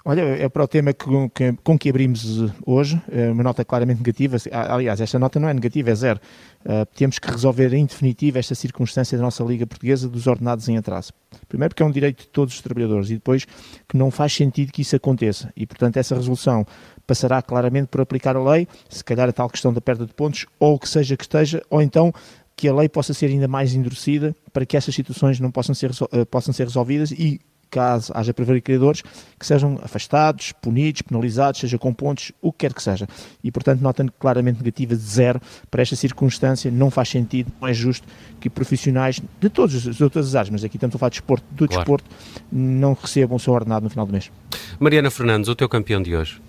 Olha, 0.04 0.22
é 0.22 0.48
para 0.48 0.62
o 0.62 0.68
tema 0.68 0.92
que, 0.92 1.04
que, 1.34 1.52
com 1.62 1.76
que 1.76 1.90
abrimos 1.90 2.40
eh, 2.40 2.52
hoje, 2.64 3.00
é 3.10 3.30
uma 3.30 3.42
nota 3.42 3.64
claramente 3.64 3.98
negativa. 3.98 4.36
Aliás, 4.52 5.00
esta 5.00 5.18
nota 5.18 5.40
não 5.40 5.48
é 5.48 5.54
negativa, 5.54 5.90
é 5.90 5.94
zero. 5.94 6.20
Uh, 6.64 6.86
temos 6.94 7.18
que 7.18 7.28
resolver 7.30 7.74
em 7.74 7.84
definitivo 7.84 8.38
esta 8.38 8.54
circunstância 8.54 9.18
da 9.18 9.24
nossa 9.24 9.42
Liga 9.42 9.66
Portuguesa 9.66 10.08
dos 10.08 10.26
ordenados 10.26 10.68
em 10.68 10.78
atraso. 10.78 11.12
Primeiro, 11.48 11.70
porque 11.74 11.82
é 11.82 11.86
um 11.86 11.90
direito 11.90 12.20
de 12.22 12.28
todos 12.28 12.54
os 12.54 12.60
trabalhadores, 12.60 13.10
e 13.10 13.14
depois, 13.14 13.44
que 13.88 13.96
não 13.96 14.10
faz 14.10 14.32
sentido 14.32 14.72
que 14.72 14.82
isso 14.82 14.94
aconteça. 14.94 15.52
E, 15.56 15.66
portanto, 15.66 15.96
essa 15.96 16.14
resolução 16.14 16.64
passará 17.06 17.42
claramente 17.42 17.88
por 17.88 18.00
aplicar 18.00 18.36
a 18.36 18.42
lei, 18.52 18.68
se 18.88 19.02
calhar 19.02 19.28
a 19.28 19.32
tal 19.32 19.50
questão 19.50 19.72
da 19.72 19.80
perda 19.80 20.06
de 20.06 20.14
pontos, 20.14 20.46
ou 20.60 20.76
o 20.76 20.78
que 20.78 20.88
seja 20.88 21.16
que 21.16 21.24
esteja, 21.24 21.62
ou 21.68 21.82
então 21.82 22.12
que 22.56 22.68
a 22.68 22.74
lei 22.74 22.88
possa 22.88 23.12
ser 23.12 23.26
ainda 23.26 23.46
mais 23.46 23.74
endurecida 23.74 24.34
para 24.52 24.64
que 24.64 24.76
essas 24.76 24.94
situações 24.94 25.38
não 25.38 25.50
possam 25.50 25.74
ser, 25.74 25.90
uh, 25.90 26.26
possam 26.26 26.52
ser 26.52 26.64
resolvidas 26.64 27.10
e 27.10 27.40
caso 27.70 28.12
haja 28.14 28.32
prevaricadores, 28.34 29.02
que 29.38 29.46
sejam 29.46 29.78
afastados, 29.82 30.52
punidos, 30.52 31.02
penalizados, 31.02 31.60
seja 31.60 31.78
com 31.78 31.92
pontos, 31.92 32.32
o 32.40 32.52
que 32.52 32.58
quer 32.58 32.74
que 32.74 32.82
seja. 32.82 33.06
E, 33.42 33.50
portanto, 33.50 33.80
nota 33.80 34.04
claramente 34.18 34.58
negativa 34.58 34.94
de 34.94 35.02
zero 35.02 35.40
para 35.70 35.82
esta 35.82 35.96
circunstância. 35.96 36.70
Não 36.70 36.90
faz 36.90 37.08
sentido, 37.08 37.52
não 37.60 37.68
é 37.68 37.74
justo 37.74 38.06
que 38.40 38.50
profissionais 38.50 39.20
de, 39.40 39.48
todas 39.48 39.86
as 39.86 40.34
áreas, 40.34 40.50
mas 40.50 40.64
aqui 40.64 40.76
estamos 40.76 40.96
a 40.96 40.98
falar 40.98 41.10
de 41.10 41.16
desporto, 41.16 41.44
do 41.50 41.66
claro. 41.66 41.80
desporto, 41.80 42.04
não 42.50 42.94
recebam 42.94 43.36
o 43.36 43.40
seu 43.40 43.52
ordenado 43.52 43.84
no 43.84 43.90
final 43.90 44.06
do 44.06 44.12
mês. 44.12 44.30
Mariana 44.78 45.10
Fernandes, 45.10 45.48
o 45.48 45.54
teu 45.54 45.68
campeão 45.68 46.02
de 46.02 46.14
hoje? 46.14 46.40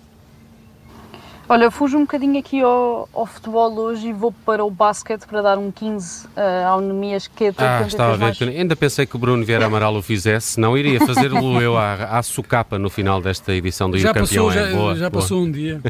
Olha, 1.50 1.68
fujo 1.68 1.98
um 1.98 2.02
bocadinho 2.02 2.38
aqui 2.38 2.60
ao, 2.60 3.08
ao, 3.12 3.26
futebol 3.26 3.76
hoje 3.76 4.10
e 4.10 4.12
vou 4.12 4.30
para 4.30 4.64
o 4.64 4.70
basquete 4.70 5.26
para 5.26 5.42
dar 5.42 5.58
um 5.58 5.72
15 5.72 6.26
uh, 6.28 6.30
ao 6.68 6.80
Nemias 6.80 7.26
Queta. 7.26 7.80
Ah, 7.80 7.82
estava 7.84 8.12
a 8.12 8.16
ver. 8.16 8.20
Mais... 8.20 8.40
Ainda 8.40 8.76
pensei 8.76 9.04
que 9.04 9.16
o 9.16 9.18
Bruno 9.18 9.44
Vieira 9.44 9.66
Amaral 9.66 9.96
o 9.96 10.00
fizesse, 10.00 10.60
não 10.60 10.78
iria 10.78 11.04
fazê-lo 11.04 11.60
eu 11.60 11.76
à, 11.76 12.18
à 12.18 12.22
sucapa 12.22 12.78
no 12.78 12.88
final 12.88 13.20
desta 13.20 13.52
edição 13.52 13.90
do 13.90 13.98
já 13.98 14.14
Campeão. 14.14 14.46
Passou, 14.46 14.52
é. 14.52 14.54
já, 14.54 14.76
boa, 14.76 14.94
já 14.94 15.10
boa. 15.10 15.22
passou 15.22 15.42
um 15.42 15.50
dia. 15.50 15.80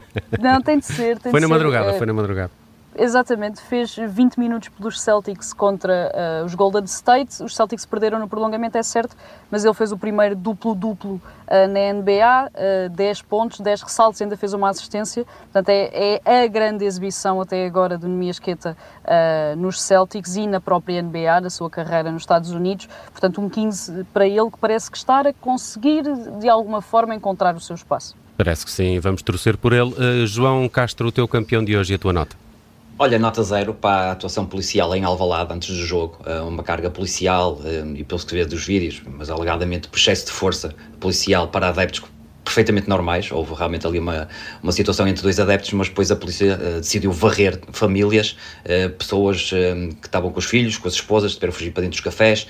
Não, 0.40 0.62
tem 0.62 0.78
de 0.78 0.86
ser. 0.86 1.18
Tem 1.18 1.30
foi 1.30 1.40
de 1.40 1.46
na 1.46 1.48
ser, 1.48 1.48
madrugada, 1.48 1.92
uh, 1.92 1.98
foi 1.98 2.06
na 2.06 2.14
madrugada. 2.14 2.59
Exatamente, 3.02 3.62
fez 3.62 3.96
20 3.96 4.38
minutos 4.38 4.68
pelos 4.68 5.00
Celtics 5.00 5.54
contra 5.54 6.12
uh, 6.42 6.44
os 6.44 6.54
Golden 6.54 6.84
State. 6.84 7.42
Os 7.42 7.56
Celtics 7.56 7.86
perderam 7.86 8.18
no 8.18 8.28
prolongamento, 8.28 8.76
é 8.76 8.82
certo, 8.82 9.16
mas 9.50 9.64
ele 9.64 9.72
fez 9.72 9.90
o 9.90 9.96
primeiro 9.96 10.36
duplo-duplo 10.36 11.14
uh, 11.14 11.20
na 11.66 11.94
NBA, 11.94 12.50
uh, 12.86 12.90
10 12.90 13.22
pontos, 13.22 13.60
10 13.60 13.80
ressaltos, 13.80 14.20
ainda 14.20 14.36
fez 14.36 14.52
uma 14.52 14.68
assistência. 14.68 15.24
Portanto, 15.44 15.70
é, 15.70 16.20
é 16.22 16.42
a 16.44 16.46
grande 16.46 16.84
exibição 16.84 17.40
até 17.40 17.64
agora 17.64 17.96
do 17.96 18.06
Nemias 18.06 18.38
Queta 18.38 18.76
uh, 19.02 19.56
nos 19.56 19.80
Celtics 19.80 20.36
e 20.36 20.46
na 20.46 20.60
própria 20.60 21.00
NBA, 21.00 21.40
na 21.40 21.48
sua 21.48 21.70
carreira 21.70 22.12
nos 22.12 22.20
Estados 22.20 22.50
Unidos. 22.50 22.86
Portanto, 23.12 23.40
um 23.40 23.48
15 23.48 24.04
para 24.12 24.26
ele 24.26 24.50
que 24.50 24.58
parece 24.58 24.90
que 24.90 24.98
está 24.98 25.20
a 25.20 25.32
conseguir, 25.32 26.02
de 26.38 26.50
alguma 26.50 26.82
forma, 26.82 27.14
encontrar 27.14 27.56
o 27.56 27.60
seu 27.60 27.76
espaço. 27.76 28.14
Parece 28.36 28.62
que 28.62 28.70
sim, 28.70 29.00
vamos 29.00 29.22
torcer 29.22 29.56
por 29.56 29.72
ele. 29.72 29.94
Uh, 29.94 30.26
João 30.26 30.68
Castro, 30.68 31.08
o 31.08 31.12
teu 31.12 31.26
campeão 31.26 31.64
de 31.64 31.74
hoje 31.74 31.94
e 31.94 31.96
a 31.96 31.98
tua 31.98 32.12
nota? 32.12 32.49
Olha, 33.02 33.18
nota 33.18 33.42
zero 33.42 33.72
para 33.72 34.08
a 34.08 34.12
atuação 34.12 34.44
policial 34.44 34.94
em 34.94 35.04
Alvalade 35.04 35.54
antes 35.54 35.74
do 35.74 35.86
jogo. 35.86 36.18
Eh, 36.26 36.38
uma 36.42 36.62
carga 36.62 36.90
policial, 36.90 37.58
eh, 37.64 37.82
e 37.94 38.04
pelo 38.04 38.20
que 38.20 38.34
vê 38.34 38.44
dos 38.44 38.66
vídeos, 38.66 39.00
mas 39.06 39.30
alegadamente 39.30 39.88
por 39.88 39.98
excesso 39.98 40.26
de 40.26 40.32
força 40.32 40.74
policial 41.00 41.48
para 41.48 41.68
adeptos 41.68 42.00
perfeitamente 42.50 42.88
normais. 42.88 43.30
Houve 43.30 43.54
realmente 43.54 43.86
ali 43.86 44.00
uma, 44.00 44.28
uma 44.60 44.72
situação 44.72 45.06
entre 45.06 45.22
dois 45.22 45.38
adeptos, 45.38 45.72
mas 45.72 45.88
depois 45.88 46.10
a 46.10 46.16
polícia 46.16 46.58
uh, 46.58 46.80
decidiu 46.80 47.12
varrer 47.12 47.60
famílias, 47.72 48.36
uh, 48.64 48.90
pessoas 48.90 49.52
uh, 49.52 49.94
que 49.94 50.08
estavam 50.08 50.30
com 50.32 50.38
os 50.38 50.46
filhos, 50.46 50.76
com 50.76 50.88
as 50.88 50.94
esposas, 50.94 51.34
tiveram 51.34 51.52
fugir 51.52 51.70
para 51.70 51.82
dentro 51.82 51.96
dos 51.96 52.04
cafés. 52.04 52.48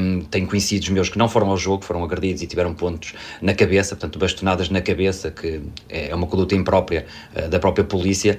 Um, 0.00 0.20
tenho 0.20 0.46
conhecidos 0.46 0.90
meus 0.90 1.08
que 1.08 1.16
não 1.16 1.28
foram 1.28 1.48
ao 1.48 1.56
jogo, 1.56 1.82
foram 1.82 2.04
agredidos 2.04 2.42
e 2.42 2.46
tiveram 2.46 2.74
pontos 2.74 3.14
na 3.40 3.54
cabeça, 3.54 3.96
portanto, 3.96 4.18
bastonadas 4.18 4.68
na 4.68 4.82
cabeça, 4.82 5.30
que 5.30 5.62
é 5.88 6.14
uma 6.14 6.26
conduta 6.26 6.54
imprópria 6.54 7.06
da 7.50 7.58
própria 7.58 7.84
polícia, 7.84 8.38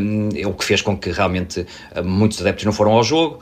um, 0.00 0.30
é 0.34 0.46
o 0.46 0.54
que 0.54 0.64
fez 0.64 0.80
com 0.80 0.96
que 0.96 1.10
realmente 1.10 1.66
muitos 2.04 2.40
adeptos 2.40 2.64
não 2.64 2.72
foram 2.72 2.92
ao 2.92 3.02
jogo, 3.02 3.40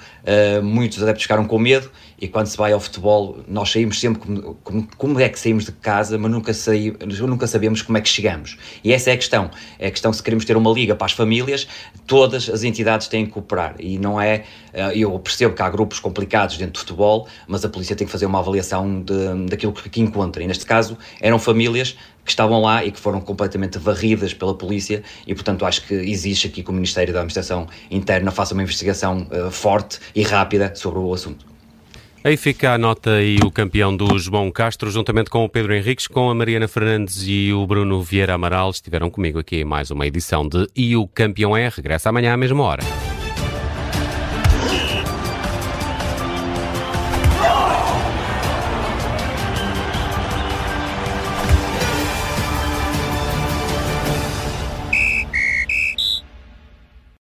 muitos 0.62 1.02
adeptos 1.02 1.22
ficaram 1.22 1.44
com 1.44 1.58
medo 1.58 1.90
e 2.18 2.26
quando 2.28 2.46
se 2.46 2.56
vai 2.56 2.72
ao 2.72 2.80
futebol, 2.80 3.38
nós 3.46 3.70
saímos 3.70 4.00
sempre 4.00 4.20
como, 4.20 4.54
como, 4.64 4.88
como 4.96 5.20
é 5.20 5.28
que 5.28 5.38
saímos 5.38 5.66
de 5.66 5.72
casa, 5.72 6.16
mas 6.16 6.30
nunca, 6.30 6.54
saí, 6.54 6.95
nunca 7.26 7.46
sabemos 7.46 7.82
como 7.82 7.98
é 7.98 8.00
que 8.00 8.08
chegamos. 8.08 8.56
E 8.82 8.92
essa 8.92 9.10
é 9.10 9.14
a 9.14 9.16
questão. 9.16 9.50
É 9.78 9.88
a 9.88 9.90
questão 9.90 10.12
se 10.12 10.22
queremos 10.22 10.44
ter 10.44 10.56
uma 10.56 10.70
liga 10.70 10.94
para 10.94 11.06
as 11.06 11.12
famílias, 11.12 11.66
todas 12.06 12.48
as 12.48 12.62
entidades 12.62 13.08
têm 13.08 13.26
que 13.26 13.32
cooperar. 13.32 13.76
E 13.78 13.98
não 13.98 14.20
é. 14.20 14.44
Eh, 14.72 14.98
eu 14.98 15.18
percebo 15.18 15.54
que 15.54 15.62
há 15.62 15.70
grupos 15.70 16.00
complicados 16.00 16.56
dentro 16.56 16.74
do 16.74 16.78
futebol, 16.80 17.28
mas 17.46 17.64
a 17.64 17.68
polícia 17.68 17.96
tem 17.96 18.06
que 18.06 18.12
fazer 18.12 18.26
uma 18.26 18.38
avaliação 18.38 19.02
de, 19.02 19.46
daquilo 19.48 19.72
que 19.72 20.00
encontra. 20.00 20.42
E 20.42 20.46
neste 20.46 20.64
caso, 20.66 20.96
eram 21.20 21.38
famílias 21.38 21.96
que 22.24 22.30
estavam 22.30 22.60
lá 22.60 22.84
e 22.84 22.90
que 22.90 22.98
foram 22.98 23.20
completamente 23.20 23.78
varridas 23.78 24.34
pela 24.34 24.52
polícia 24.52 25.02
e, 25.26 25.34
portanto, 25.34 25.64
acho 25.64 25.86
que 25.86 25.94
existe 25.94 26.48
aqui 26.48 26.62
que 26.62 26.70
o 26.70 26.72
Ministério 26.72 27.14
da 27.14 27.20
Administração 27.20 27.68
Interna 27.88 28.32
faça 28.32 28.52
uma 28.52 28.64
investigação 28.64 29.28
uh, 29.30 29.50
forte 29.50 30.00
e 30.14 30.22
rápida 30.22 30.74
sobre 30.74 30.98
o 30.98 31.14
assunto. 31.14 31.55
Aí 32.25 32.37
fica 32.37 32.73
a 32.73 32.78
nota 32.78 33.23
e 33.23 33.37
o 33.44 33.50
campeão 33.50 33.96
do 33.96 34.18
João 34.18 34.50
Castro, 34.50 34.90
juntamente 34.90 35.30
com 35.30 35.44
o 35.44 35.49
Pedro 35.49 35.75
Henriques, 35.75 36.08
com 36.08 36.28
a 36.28 36.35
Mariana 36.35 36.66
Fernandes 36.66 37.25
e 37.26 37.52
o 37.52 37.64
Bruno 37.66 38.02
Vieira 38.02 38.35
Amaral, 38.35 38.70
estiveram 38.70 39.08
comigo 39.08 39.38
aqui 39.38 39.56
em 39.56 39.64
mais 39.64 39.90
uma 39.90 40.06
edição 40.06 40.46
de 40.46 40.66
E 40.75 40.96
o 40.96 41.06
Campeão 41.06 41.56
é. 41.56 41.68
Regressa 41.68 42.08
amanhã 42.08 42.35
à 42.35 42.37
mesma 42.37 42.62
hora. 42.64 43.05